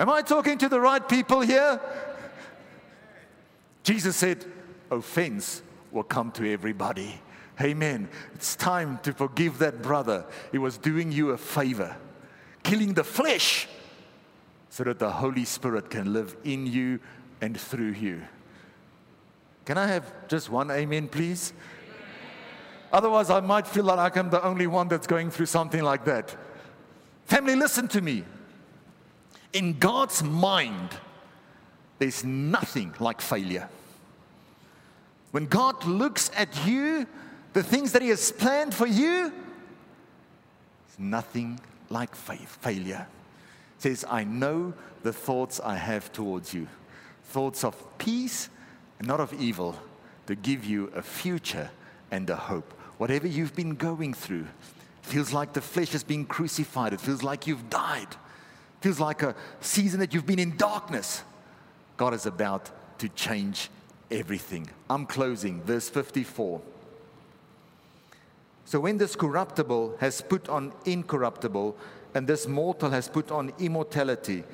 Am 0.00 0.08
I 0.08 0.22
talking 0.22 0.56
to 0.56 0.68
the 0.70 0.80
right 0.80 1.06
people 1.06 1.42
here? 1.42 1.78
Jesus 3.82 4.16
said, 4.16 4.46
Offense 4.90 5.62
will 5.92 6.04
come 6.04 6.32
to 6.32 6.50
everybody. 6.50 7.20
Amen. 7.60 8.08
It's 8.34 8.56
time 8.56 8.98
to 9.02 9.12
forgive 9.12 9.58
that 9.58 9.82
brother. 9.82 10.24
He 10.52 10.56
was 10.56 10.78
doing 10.78 11.12
you 11.12 11.30
a 11.30 11.36
favor, 11.36 11.94
killing 12.62 12.94
the 12.94 13.04
flesh 13.04 13.68
so 14.70 14.84
that 14.84 14.98
the 14.98 15.10
Holy 15.10 15.44
Spirit 15.44 15.90
can 15.90 16.14
live 16.14 16.34
in 16.44 16.66
you 16.66 16.98
and 17.42 17.60
through 17.60 17.92
you. 17.92 18.22
Can 19.66 19.76
I 19.76 19.86
have 19.86 20.10
just 20.28 20.48
one 20.48 20.70
amen, 20.70 21.08
please? 21.08 21.52
Otherwise, 22.90 23.28
I 23.28 23.40
might 23.40 23.66
feel 23.66 23.84
like 23.84 24.16
I'm 24.16 24.30
the 24.30 24.42
only 24.42 24.66
one 24.66 24.88
that's 24.88 25.06
going 25.06 25.30
through 25.30 25.46
something 25.46 25.82
like 25.82 26.06
that. 26.06 26.34
Family, 27.26 27.54
listen 27.54 27.86
to 27.88 28.00
me. 28.00 28.24
In 29.52 29.78
God's 29.78 30.22
mind, 30.22 30.90
there's 31.98 32.24
nothing 32.24 32.94
like 33.00 33.20
failure. 33.20 33.68
When 35.32 35.46
God 35.46 35.84
looks 35.84 36.30
at 36.36 36.66
you, 36.66 37.06
the 37.52 37.62
things 37.62 37.92
that 37.92 38.02
He 38.02 38.08
has 38.08 38.32
planned 38.32 38.74
for 38.74 38.86
you, 38.86 39.32
it's 40.86 40.98
nothing 40.98 41.60
like 41.88 42.14
faith, 42.14 42.58
failure. 42.60 43.06
Says, 43.78 44.04
I 44.08 44.24
know 44.24 44.74
the 45.02 45.12
thoughts 45.12 45.60
I 45.60 45.76
have 45.76 46.12
towards 46.12 46.52
you 46.52 46.66
thoughts 47.30 47.62
of 47.62 47.76
peace 47.98 48.50
and 48.98 49.06
not 49.06 49.20
of 49.20 49.32
evil, 49.34 49.78
to 50.26 50.34
give 50.34 50.64
you 50.64 50.92
a 50.94 51.02
future 51.02 51.70
and 52.10 52.28
a 52.28 52.36
hope. 52.36 52.72
Whatever 52.98 53.26
you've 53.26 53.54
been 53.54 53.76
going 53.76 54.12
through, 54.12 54.46
feels 55.02 55.32
like 55.32 55.52
the 55.52 55.60
flesh 55.60 55.90
has 55.90 56.04
been 56.04 56.26
crucified, 56.26 56.92
it 56.92 57.00
feels 57.00 57.22
like 57.22 57.46
you've 57.46 57.70
died, 57.70 58.08
feels 58.80 59.00
like 59.00 59.22
a 59.22 59.34
season 59.60 60.00
that 60.00 60.14
you've 60.14 60.26
been 60.26 60.38
in 60.38 60.56
darkness. 60.56 61.22
God 61.96 62.14
is 62.14 62.26
about 62.26 62.70
to 62.98 63.08
change 63.10 63.70
everything. 64.10 64.68
I'm 64.88 65.06
closing, 65.06 65.62
verse 65.62 65.88
54. 65.88 66.60
So 68.64 68.80
when 68.80 68.98
this 68.98 69.16
corruptible 69.16 69.96
has 69.98 70.20
put 70.20 70.48
on 70.48 70.72
incorruptible, 70.84 71.76
and 72.14 72.26
this 72.26 72.46
mortal 72.46 72.90
has 72.90 73.08
put 73.08 73.30
on 73.30 73.52
immortality, 73.58 74.44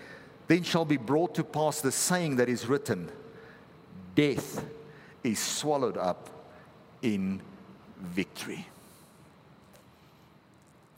then 0.49 0.63
shall 0.63 0.85
be 0.85 0.97
brought 0.97 1.35
to 1.35 1.45
pass 1.45 1.81
the 1.81 1.93
saying 1.93 2.37
that 2.37 2.49
is 2.49 2.67
written 2.67 3.11
Death 4.15 4.65
is 5.23 5.39
swallowed 5.39 5.99
up 5.99 6.31
in 7.03 7.43
victory. 8.01 8.67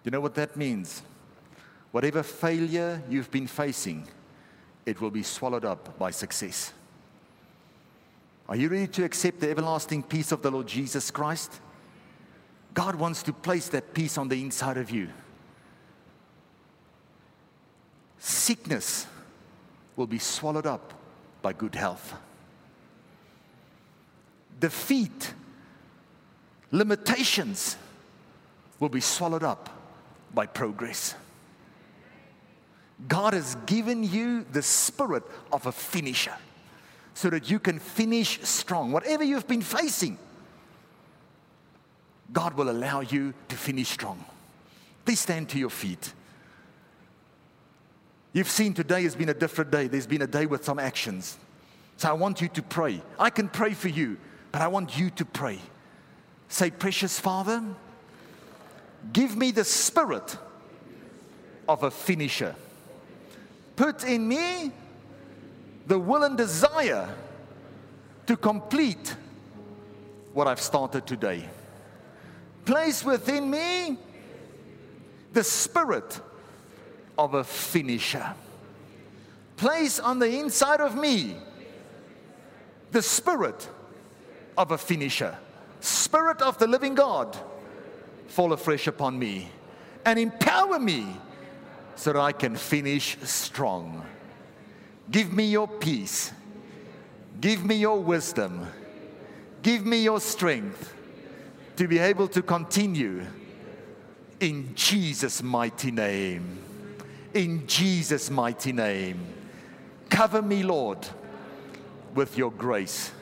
You 0.05 0.12
know 0.12 0.21
what 0.21 0.37
that 0.37 0.57
means? 0.57 1.03
Whatever 1.92 2.22
failure 2.22 3.03
you've 3.09 3.31
been 3.31 3.46
facing, 3.46 4.07
it 4.85 5.01
will 5.01 5.11
be 5.11 5.22
swallowed 5.22 5.64
up 5.64 5.98
by 5.98 6.11
success. 6.11 6.72
Are 8.48 8.57
you 8.57 8.68
ready 8.68 8.87
to 8.88 9.05
accept 9.05 9.40
the 9.40 9.51
everlasting 9.51 10.03
peace 10.03 10.33
of 10.33 10.42
the 10.42 10.51
Lord 10.51 10.66
Jesus 10.66 11.11
Christ? 11.11 11.61
God 12.74 12.94
wants 12.94 13.22
to 13.24 13.33
place 13.33 13.68
that 13.68 13.92
peace 13.92 14.16
on 14.16 14.29
the 14.29 14.40
inside 14.40 14.77
of 14.77 14.90
you. 14.90 15.09
Sickness 18.18 19.07
will 19.96 20.07
be 20.07 20.18
swallowed 20.18 20.66
up 20.66 20.94
by 21.42 21.53
good 21.53 21.74
health. 21.74 22.14
Defeat, 24.61 25.35
limitations 26.70 27.77
will 28.81 28.88
be 28.88 29.01
swallowed 29.01 29.44
up 29.44 29.68
by 30.35 30.46
progress. 30.46 31.14
God 33.07 33.35
has 33.35 33.55
given 33.67 34.03
you 34.03 34.45
the 34.51 34.63
spirit 34.63 35.23
of 35.53 35.67
a 35.67 35.73
finisher 35.73 36.35
so 37.15 37.31
that 37.31 37.51
you 37.51 37.59
can 37.59 37.79
finish 37.79 38.41
strong. 38.43 38.91
Whatever 38.91 39.23
you've 39.23 39.47
been 39.47 39.63
facing, 39.63 40.19
God 42.33 42.55
will 42.55 42.71
allow 42.71 43.01
you 43.01 43.35
to 43.49 43.57
finish 43.57 43.89
strong. 43.89 44.25
Please 45.05 45.21
stand 45.21 45.49
to 45.51 45.59
your 45.59 45.71
feet. 45.71 46.13
You've 48.33 48.51
seen 48.51 48.75
today 48.75 49.05
has 49.05 49.15
been 49.17 49.31
a 49.31 49.35
different 49.35 49.71
day. 49.71 49.87
There's 49.87 50.07
been 50.07 50.23
a 50.23 50.27
day 50.27 50.47
with 50.47 50.65
some 50.65 50.79
actions. 50.79 51.39
So 51.97 52.09
I 52.09 52.13
want 52.13 52.41
you 52.41 52.49
to 52.49 52.63
pray. 52.63 53.01
I 53.19 53.31
can 53.31 53.49
pray 53.49 53.75
for 53.75 53.89
you, 53.89 54.19
but 54.53 54.61
I 54.61 54.69
want 54.69 54.99
you 54.99 55.11
to 55.11 55.25
pray. 55.25 55.61
Say, 56.49 56.71
Precious 56.71 57.19
Father, 57.19 57.63
give 59.13 59.37
me 59.37 59.51
the 59.51 59.65
spirit 59.65 60.37
of 61.69 61.83
a 61.83 61.91
finisher. 61.91 62.55
Put 63.79 64.03
in 64.03 64.27
me 64.27 64.73
the 65.87 66.01
will 66.01 66.25
and 66.25 66.37
desire 66.37 67.09
to 68.27 68.37
complete 68.37 69.14
what 70.33 70.49
I've 70.49 70.61
started 70.61 71.07
today. 71.07 71.49
Place 72.64 73.05
within 73.05 73.49
me 73.49 73.97
the 75.33 75.45
spirit 75.45 76.21
of 77.17 77.35
a 77.35 77.45
finisher. 77.45 78.35
Place 79.57 80.01
on 80.01 80.19
the 80.19 80.41
inside 80.41 80.81
of 80.81 80.97
me 80.97 81.37
the 82.91 83.01
spirit 83.01 83.69
of 84.57 84.73
a 84.73 84.79
finisher. 84.79 85.38
Spirit 85.79 86.43
of 86.43 86.59
the 86.59 86.67
living 86.67 86.97
God, 86.97 87.38
fall 88.27 88.53
afresh 88.53 88.88
upon 88.88 89.21
me 89.21 89.53
and 90.05 90.19
empower 90.19 90.81
me 90.81 91.07
so 91.99 92.13
that 92.13 92.19
I 92.21 92.33
can 92.33 92.57
finish 92.57 93.19
strong. 93.25 94.07
Give 95.11 95.33
me 95.33 95.45
your 95.45 95.69
peace. 95.69 96.33
Give 97.41 97.65
me 97.65 97.75
your 97.75 98.01
wisdom. 98.01 98.67
Give 99.63 99.85
me 99.85 100.03
your 100.03 100.21
strength 100.21 100.95
to 101.77 101.87
be 101.87 101.99
able 101.99 102.29
to 102.29 102.43
continue 102.43 103.27
in 104.41 104.75
Jesus' 104.75 105.43
mighty 105.43 105.91
name 105.91 106.59
in 107.35 107.67
Jesus' 107.67 108.31
mighty 108.31 108.73
name. 108.73 109.25
Cover 110.11 110.43
me, 110.43 110.63
Lord, 110.63 111.07
with 112.15 112.37
your 112.37 112.51
grace. 112.51 113.13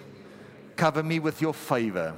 Cover 0.77 1.03
me 1.03 1.19
with 1.19 1.43
your 1.43 1.55
favor. 1.55 2.15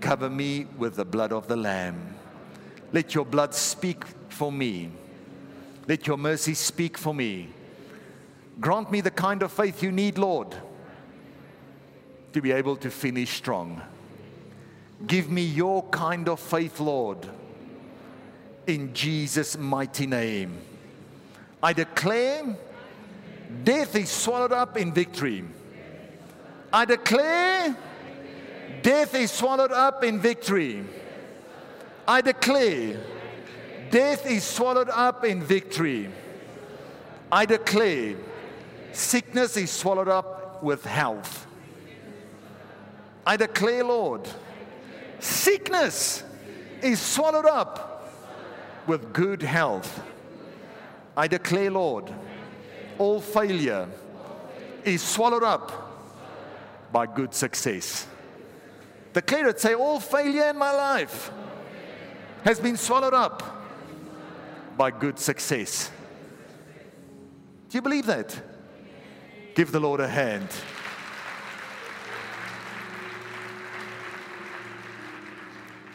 Cover 0.00 0.28
me 0.28 0.66
with 0.76 0.96
the 0.96 1.04
blood 1.04 1.32
of 1.32 1.48
the 1.48 1.56
Lamb. 1.56 2.14
Let 2.92 3.14
your 3.14 3.24
blood 3.24 3.54
speak 3.54 4.04
for 4.28 4.52
me. 4.52 4.90
Let 5.86 6.06
your 6.06 6.16
mercy 6.16 6.54
speak 6.54 6.98
for 6.98 7.14
me. 7.14 7.48
Grant 8.60 8.90
me 8.90 9.00
the 9.00 9.10
kind 9.10 9.42
of 9.42 9.52
faith 9.52 9.82
you 9.82 9.92
need, 9.92 10.18
Lord, 10.18 10.54
to 12.32 12.40
be 12.40 12.52
able 12.52 12.76
to 12.76 12.90
finish 12.90 13.30
strong. 13.30 13.82
Give 15.06 15.30
me 15.30 15.42
your 15.42 15.82
kind 15.84 16.28
of 16.28 16.40
faith, 16.40 16.80
Lord 16.80 17.28
in 18.66 18.92
Jesus' 18.92 19.56
mighty 19.56 20.06
name. 20.06 20.58
I 21.62 21.72
declare 21.72 22.56
death 23.64 23.94
is 23.96 24.10
swallowed 24.10 24.52
up 24.52 24.76
in 24.76 24.92
victory. 24.92 25.44
I 26.72 26.84
declare 26.84 27.76
death 28.82 29.14
is 29.14 29.30
swallowed 29.30 29.72
up 29.72 30.04
in 30.04 30.20
victory. 30.20 30.84
I 32.06 32.20
declare 32.20 33.00
death 33.96 34.26
is 34.26 34.44
swallowed 34.44 34.90
up 34.90 35.24
in 35.24 35.42
victory. 35.42 36.10
I 37.32 37.46
declare 37.46 38.16
sickness 38.92 39.56
is 39.56 39.70
swallowed 39.70 40.08
up 40.08 40.62
with 40.62 40.84
health. 40.84 41.46
I 43.26 43.38
declare, 43.38 43.84
Lord, 43.84 44.28
sickness 45.18 46.22
is 46.82 47.00
swallowed 47.00 47.46
up 47.46 48.12
with 48.86 49.14
good 49.14 49.40
health. 49.40 50.02
I 51.16 51.26
declare, 51.26 51.70
Lord, 51.70 52.12
all 52.98 53.22
failure 53.22 53.88
is 54.84 55.00
swallowed 55.00 55.42
up 55.42 55.72
by 56.92 57.06
good 57.06 57.32
success. 57.32 58.06
Declare 59.14 59.48
it, 59.48 59.58
say, 59.60 59.72
all 59.74 60.00
failure 60.00 60.50
in 60.50 60.58
my 60.58 60.72
life 60.72 61.30
has 62.44 62.60
been 62.60 62.76
swallowed 62.76 63.14
up 63.14 63.55
by 64.76 64.90
good 64.90 65.18
success. 65.18 65.90
Do 67.68 67.78
you 67.78 67.82
believe 67.82 68.06
that? 68.06 68.40
Give 69.54 69.72
the 69.72 69.80
Lord 69.80 70.00
a 70.00 70.08
hand. 70.08 70.48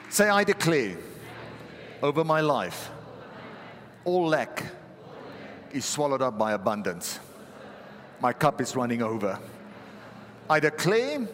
Say, 0.09 0.27
I 0.27 0.43
declare 0.43 0.97
over 2.03 2.23
my 2.23 2.41
life, 2.41 2.89
all 4.03 4.27
lack 4.27 4.65
is 5.71 5.85
swallowed 5.85 6.21
up 6.21 6.37
by 6.37 6.53
abundance. 6.53 7.19
My 8.19 8.33
cup 8.33 8.59
is 8.59 8.75
running 8.75 9.01
over. 9.01 9.39
I 10.49 10.59
declare 10.59 11.27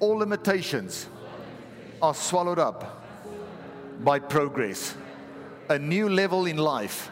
all 0.00 0.16
limitations 0.16 1.06
are 2.00 2.14
swallowed 2.14 2.58
up 2.58 3.04
by 4.00 4.18
progress. 4.18 4.96
A 5.68 5.78
new 5.78 6.08
level 6.08 6.46
in 6.46 6.56
life 6.56 7.10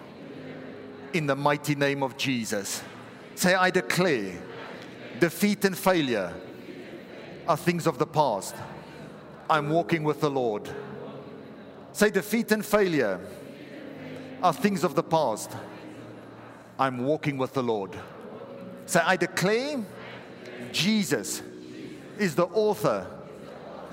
in 1.12 1.26
the 1.26 1.36
mighty 1.36 1.74
name 1.74 2.02
of 2.02 2.16
Jesus. 2.16 2.82
Say, 3.34 3.54
I 3.54 3.70
declare 3.70 4.40
defeat 5.18 5.64
and 5.64 5.76
failure 5.76 6.34
are 7.46 7.56
things 7.56 7.86
of 7.86 7.98
the 7.98 8.06
past. 8.06 8.54
I'm 9.48 9.70
walking 9.70 10.04
with 10.04 10.20
the 10.20 10.30
Lord. 10.30 10.68
Say, 11.92 12.10
defeat 12.10 12.52
and 12.52 12.64
failure 12.64 13.20
are 14.42 14.52
things 14.52 14.84
of 14.84 14.94
the 14.94 15.02
past. 15.02 15.50
I'm 16.78 17.04
walking 17.04 17.36
with 17.36 17.52
the 17.52 17.62
Lord. 17.62 17.96
Say, 18.86 19.00
I 19.04 19.16
declare 19.16 19.84
Jesus 20.72 21.42
is 22.18 22.34
the 22.34 22.46
author 22.46 23.06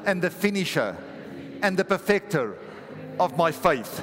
and 0.05 0.21
the 0.21 0.29
finisher 0.29 0.95
and 1.61 1.77
the 1.77 1.85
perfecter 1.85 2.57
of 3.19 3.37
my 3.37 3.51
faith. 3.51 4.01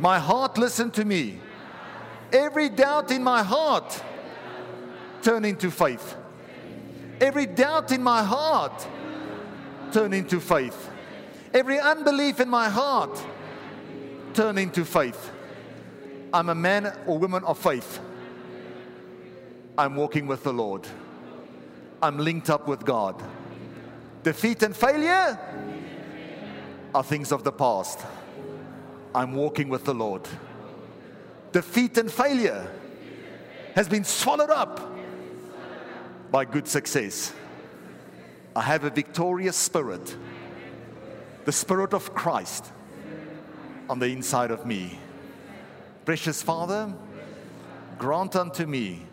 My 0.00 0.18
heart, 0.18 0.56
listen 0.56 0.90
to 0.92 1.04
me. 1.04 1.38
Every 2.32 2.70
doubt 2.70 3.10
in 3.10 3.22
my 3.22 3.42
heart, 3.42 4.02
turn 5.22 5.44
into 5.44 5.70
faith. 5.70 6.16
Every 7.20 7.44
doubt 7.44 7.92
in 7.92 8.02
my 8.02 8.22
heart, 8.22 8.86
turn 9.92 10.14
into 10.14 10.40
faith. 10.40 10.88
Every 11.52 11.78
unbelief 11.78 12.40
in 12.40 12.48
my 12.48 12.70
heart, 12.70 13.22
turn 14.32 14.56
into 14.56 14.86
faith. 14.86 15.30
I'm 16.32 16.48
a 16.48 16.54
man 16.54 16.96
or 17.06 17.18
woman 17.18 17.44
of 17.44 17.58
faith. 17.58 18.00
I'm 19.76 19.96
walking 19.96 20.26
with 20.26 20.44
the 20.44 20.52
Lord. 20.52 20.86
I'm 22.00 22.16
linked 22.16 22.48
up 22.48 22.66
with 22.66 22.86
God. 22.86 23.22
Defeat 24.22 24.62
and 24.62 24.74
failure 24.74 25.38
are 26.94 27.04
things 27.04 27.32
of 27.32 27.44
the 27.44 27.52
past. 27.52 27.98
I'm 29.14 29.34
walking 29.34 29.68
with 29.68 29.84
the 29.84 29.94
Lord. 29.94 30.22
Defeat 31.52 31.98
and 31.98 32.10
failure 32.10 32.70
has 33.74 33.88
been 33.88 34.04
swallowed 34.04 34.50
up 34.50 34.80
by 36.30 36.44
good 36.44 36.68
success. 36.68 37.32
I 38.54 38.62
have 38.62 38.84
a 38.84 38.90
victorious 38.90 39.56
spirit, 39.56 40.16
the 41.44 41.52
spirit 41.52 41.92
of 41.92 42.14
Christ 42.14 42.72
on 43.88 43.98
the 43.98 44.06
inside 44.06 44.50
of 44.50 44.64
me. 44.66 44.98
Precious 46.04 46.42
Father, 46.42 46.92
grant 47.98 48.36
unto 48.36 48.66
me 48.66 49.06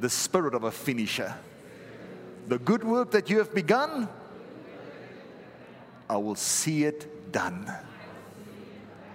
the 0.00 0.10
spirit 0.10 0.54
of 0.54 0.64
a 0.64 0.70
finisher. 0.70 1.34
The 2.48 2.58
good 2.58 2.84
work 2.84 3.12
that 3.12 3.30
you 3.30 3.38
have 3.38 3.54
begun, 3.54 4.08
I 6.10 6.16
will 6.16 6.34
see 6.34 6.84
it 6.84 7.32
done. 7.32 7.72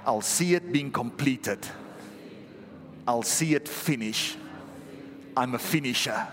I'll 0.07 0.21
see 0.21 0.55
it 0.55 0.71
being 0.71 0.89
completed. 0.89 1.59
I'll 3.05 3.23
see 3.23 3.55
it 3.55 3.67
finish. 3.67 4.37
I'm 5.35 5.53
a 5.53 5.59
finisher. 5.59 6.25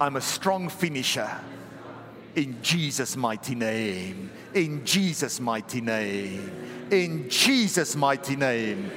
I'm 0.00 0.16
a 0.16 0.20
strong 0.20 0.68
finisher. 0.68 1.30
In 2.34 2.60
Jesus' 2.60 3.16
mighty 3.16 3.54
name. 3.54 4.32
In 4.52 4.84
Jesus' 4.84 5.38
mighty 5.38 5.80
name. 5.80 6.50
In 6.90 7.30
Jesus' 7.30 7.94
mighty 7.94 8.34
name. 8.34 8.90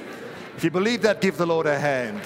If 0.56 0.64
you 0.64 0.70
believe 0.72 1.02
that, 1.02 1.20
give 1.20 1.36
the 1.36 1.46
Lord 1.46 1.66
a 1.66 1.78
hand. 1.78 2.20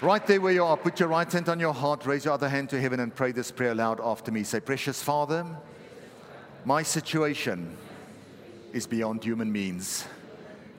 Right 0.00 0.26
there 0.26 0.40
where 0.40 0.52
you 0.52 0.64
are, 0.64 0.76
put 0.76 0.98
your 0.98 1.10
right 1.10 1.30
hand 1.30 1.48
on 1.48 1.60
your 1.60 1.74
heart, 1.74 2.04
raise 2.06 2.24
your 2.24 2.34
other 2.34 2.48
hand 2.48 2.70
to 2.70 2.80
heaven, 2.80 3.00
and 3.00 3.14
pray 3.14 3.32
this 3.32 3.52
prayer 3.52 3.72
aloud 3.72 4.00
after 4.02 4.32
me. 4.32 4.44
Say, 4.44 4.58
Precious 4.58 5.02
Father, 5.02 5.46
my 6.64 6.82
situation 6.82 7.76
is 8.72 8.86
beyond 8.86 9.24
human 9.24 9.50
means. 9.50 10.06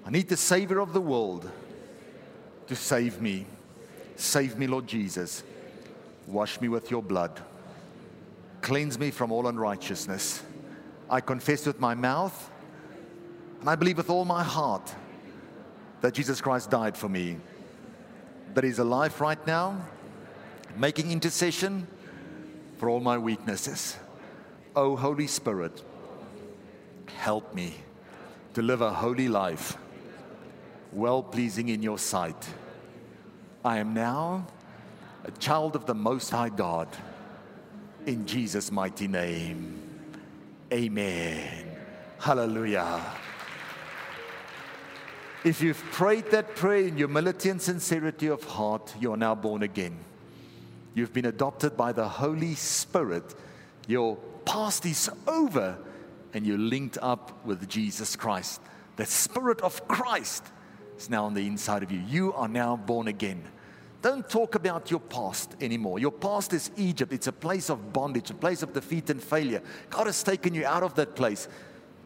I 0.05 0.09
need 0.09 0.29
the 0.29 0.38
Savior 0.38 0.79
of 0.79 0.93
the 0.93 1.01
world 1.01 1.49
to 2.67 2.75
save 2.75 3.21
me. 3.21 3.45
Save 4.15 4.57
me, 4.57 4.67
Lord 4.67 4.88
Jesus. 4.88 5.43
Wash 6.27 6.61
me 6.61 6.69
with 6.69 6.89
your 6.91 7.01
blood. 7.01 7.41
Cleanse 8.61 8.99
me 8.99 9.11
from 9.11 9.32
all 9.32 9.47
unrighteousness. 9.47 10.43
I 11.09 11.19
confess 11.19 11.65
with 11.65 11.79
my 11.79 11.95
mouth 11.95 12.49
and 13.59 13.69
I 13.69 13.75
believe 13.75 13.97
with 13.97 14.09
all 14.09 14.25
my 14.25 14.43
heart 14.43 14.93
that 16.01 16.13
Jesus 16.13 16.41
Christ 16.41 16.69
died 16.69 16.97
for 16.97 17.09
me 17.09 17.38
that 18.53 18.63
is 18.63 18.79
alive 18.79 19.19
right 19.21 19.45
now, 19.47 19.79
making 20.77 21.11
intercession 21.11 21.88
for 22.77 22.89
all 22.89 22.99
my 22.99 23.17
weaknesses. 23.17 23.97
Oh, 24.74 24.95
Holy 24.95 25.28
Spirit, 25.28 25.84
help 27.17 27.53
me 27.53 27.74
to 28.53 28.61
live 28.61 28.80
a 28.80 28.93
holy 28.93 29.28
life, 29.28 29.78
well 30.93 31.22
pleasing 31.22 31.67
in 31.67 31.84
your 31.84 31.97
sight. 31.97 32.47
I 33.65 33.80
am 33.80 33.93
now 33.93 34.47
a 35.26 35.32
child 35.32 35.76
of 35.76 35.86
the 35.86 35.93
Most 35.93 36.30
High 36.30 36.47
God. 36.47 36.88
In 38.05 38.26
Jesus' 38.26 38.72
mighty 38.72 39.09
name, 39.09 39.78
amen. 40.72 41.65
Hallelujah. 42.17 43.01
If 45.43 45.61
you've 45.61 45.84
prayed 45.91 46.32
that 46.32 46.55
prayer 46.55 46.88
in 46.88 46.95
humility 46.95 47.49
and 47.49 47.61
sincerity 47.61 48.28
of 48.28 48.41
heart, 48.45 48.95
you 49.01 49.11
are 49.11 49.17
now 49.17 49.36
born 49.36 49.63
again. 49.63 49.97
You've 50.93 51.11
been 51.11 51.26
adopted 51.26 51.76
by 51.76 51.91
the 51.91 52.07
Holy 52.07 52.55
Spirit. 52.55 53.36
Your 53.88 54.17
past 54.46 54.86
is 54.86 55.10
over 55.28 55.78
and 56.34 56.46
you're 56.46 56.58
linked 56.58 56.98
up 57.02 57.46
with 57.46 57.68
Jesus 57.68 58.16
Christ. 58.16 58.62
The 58.96 59.06
Spirit 59.06 59.62
of 59.62 59.88
Christ 59.88 60.44
is 60.98 61.10
now 61.10 61.26
on 61.26 61.34
the 61.34 61.46
inside 61.46 61.84
of 61.84 61.92
you. 61.92 62.02
You 62.08 62.34
are 62.34 62.48
now 62.48 62.76
born 62.76 63.08
again. 63.08 63.44
Don't 64.02 64.28
talk 64.28 64.56
about 64.56 64.89
your 64.89 65.00
past 65.00 65.56
anymore. 65.62 66.00
Your 66.00 66.12
past 66.12 66.54
is 66.54 66.72
Egypt. 66.76 67.14
It's 67.14 67.28
a 67.28 67.32
place 67.32 67.70
of 67.70 67.94
bondage, 67.94 68.32
a 68.32 68.34
place 68.34 68.64
of 68.64 68.74
defeat 68.74 69.10
and 69.10 69.22
failure. 69.22 69.62
God 69.89 70.08
has 70.08 70.24
taken 70.24 70.56
you 70.56 70.66
out 70.66 70.84
of 70.84 70.96
that 70.96 71.16
place 71.16 71.48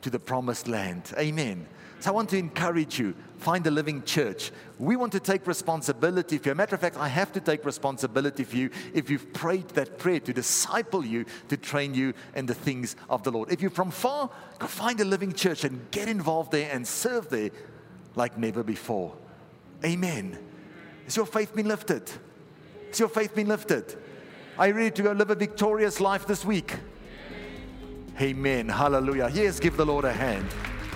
to 0.02 0.10
the 0.10 0.20
promised 0.20 0.68
land. 0.68 1.14
Amen. 1.18 1.68
So 2.06 2.12
I 2.12 2.14
want 2.14 2.30
to 2.30 2.38
encourage 2.38 3.00
you 3.00 3.16
find 3.40 3.66
a 3.66 3.72
living 3.72 4.04
church. 4.04 4.52
We 4.78 4.96
want 4.96 5.12
to 5.14 5.20
take 5.20 5.48
responsibility 5.48 6.38
for 6.38 6.50
you. 6.50 6.54
Matter 6.54 6.76
of 6.76 6.82
fact, 6.82 6.98
I 6.98 7.08
have 7.08 7.34
to 7.34 7.40
take 7.40 7.66
responsibility 7.66 8.44
for 8.44 8.58
you 8.58 8.70
if 8.94 9.10
you've 9.10 9.34
prayed 9.34 9.70
that 9.70 9.98
prayer 9.98 10.20
to 10.20 10.32
disciple 10.32 11.04
you, 11.04 11.26
to 11.50 11.58
train 11.58 11.96
you 11.96 12.14
in 12.36 12.46
the 12.46 12.54
things 12.54 12.96
of 13.10 13.24
the 13.24 13.32
Lord. 13.32 13.52
If 13.52 13.60
you're 13.60 13.72
from 13.72 13.90
far, 13.90 14.30
go 14.60 14.68
find 14.68 15.00
a 15.00 15.04
living 15.04 15.34
church 15.34 15.64
and 15.64 15.82
get 15.90 16.08
involved 16.08 16.52
there 16.52 16.70
and 16.72 16.88
serve 16.88 17.28
there 17.30 17.50
like 18.14 18.38
never 18.38 18.62
before. 18.62 19.16
Amen. 19.84 20.38
Has 21.06 21.18
your 21.18 21.26
faith 21.26 21.56
been 21.56 21.68
lifted? 21.68 22.08
Has 22.90 23.00
your 23.00 23.10
faith 23.10 23.34
been 23.34 23.48
lifted? 23.48 23.96
Are 24.60 24.68
you 24.68 24.76
ready 24.76 24.92
to 24.92 25.02
go 25.02 25.12
live 25.12 25.32
a 25.32 25.36
victorious 25.36 26.00
life 26.00 26.28
this 26.28 26.46
week? 26.46 26.72
Amen. 28.22 28.70
Hallelujah. 28.70 29.32
Yes, 29.34 29.60
give 29.60 29.76
the 29.76 29.88
Lord 29.88 30.06
a 30.06 30.14
hand. 30.14 30.46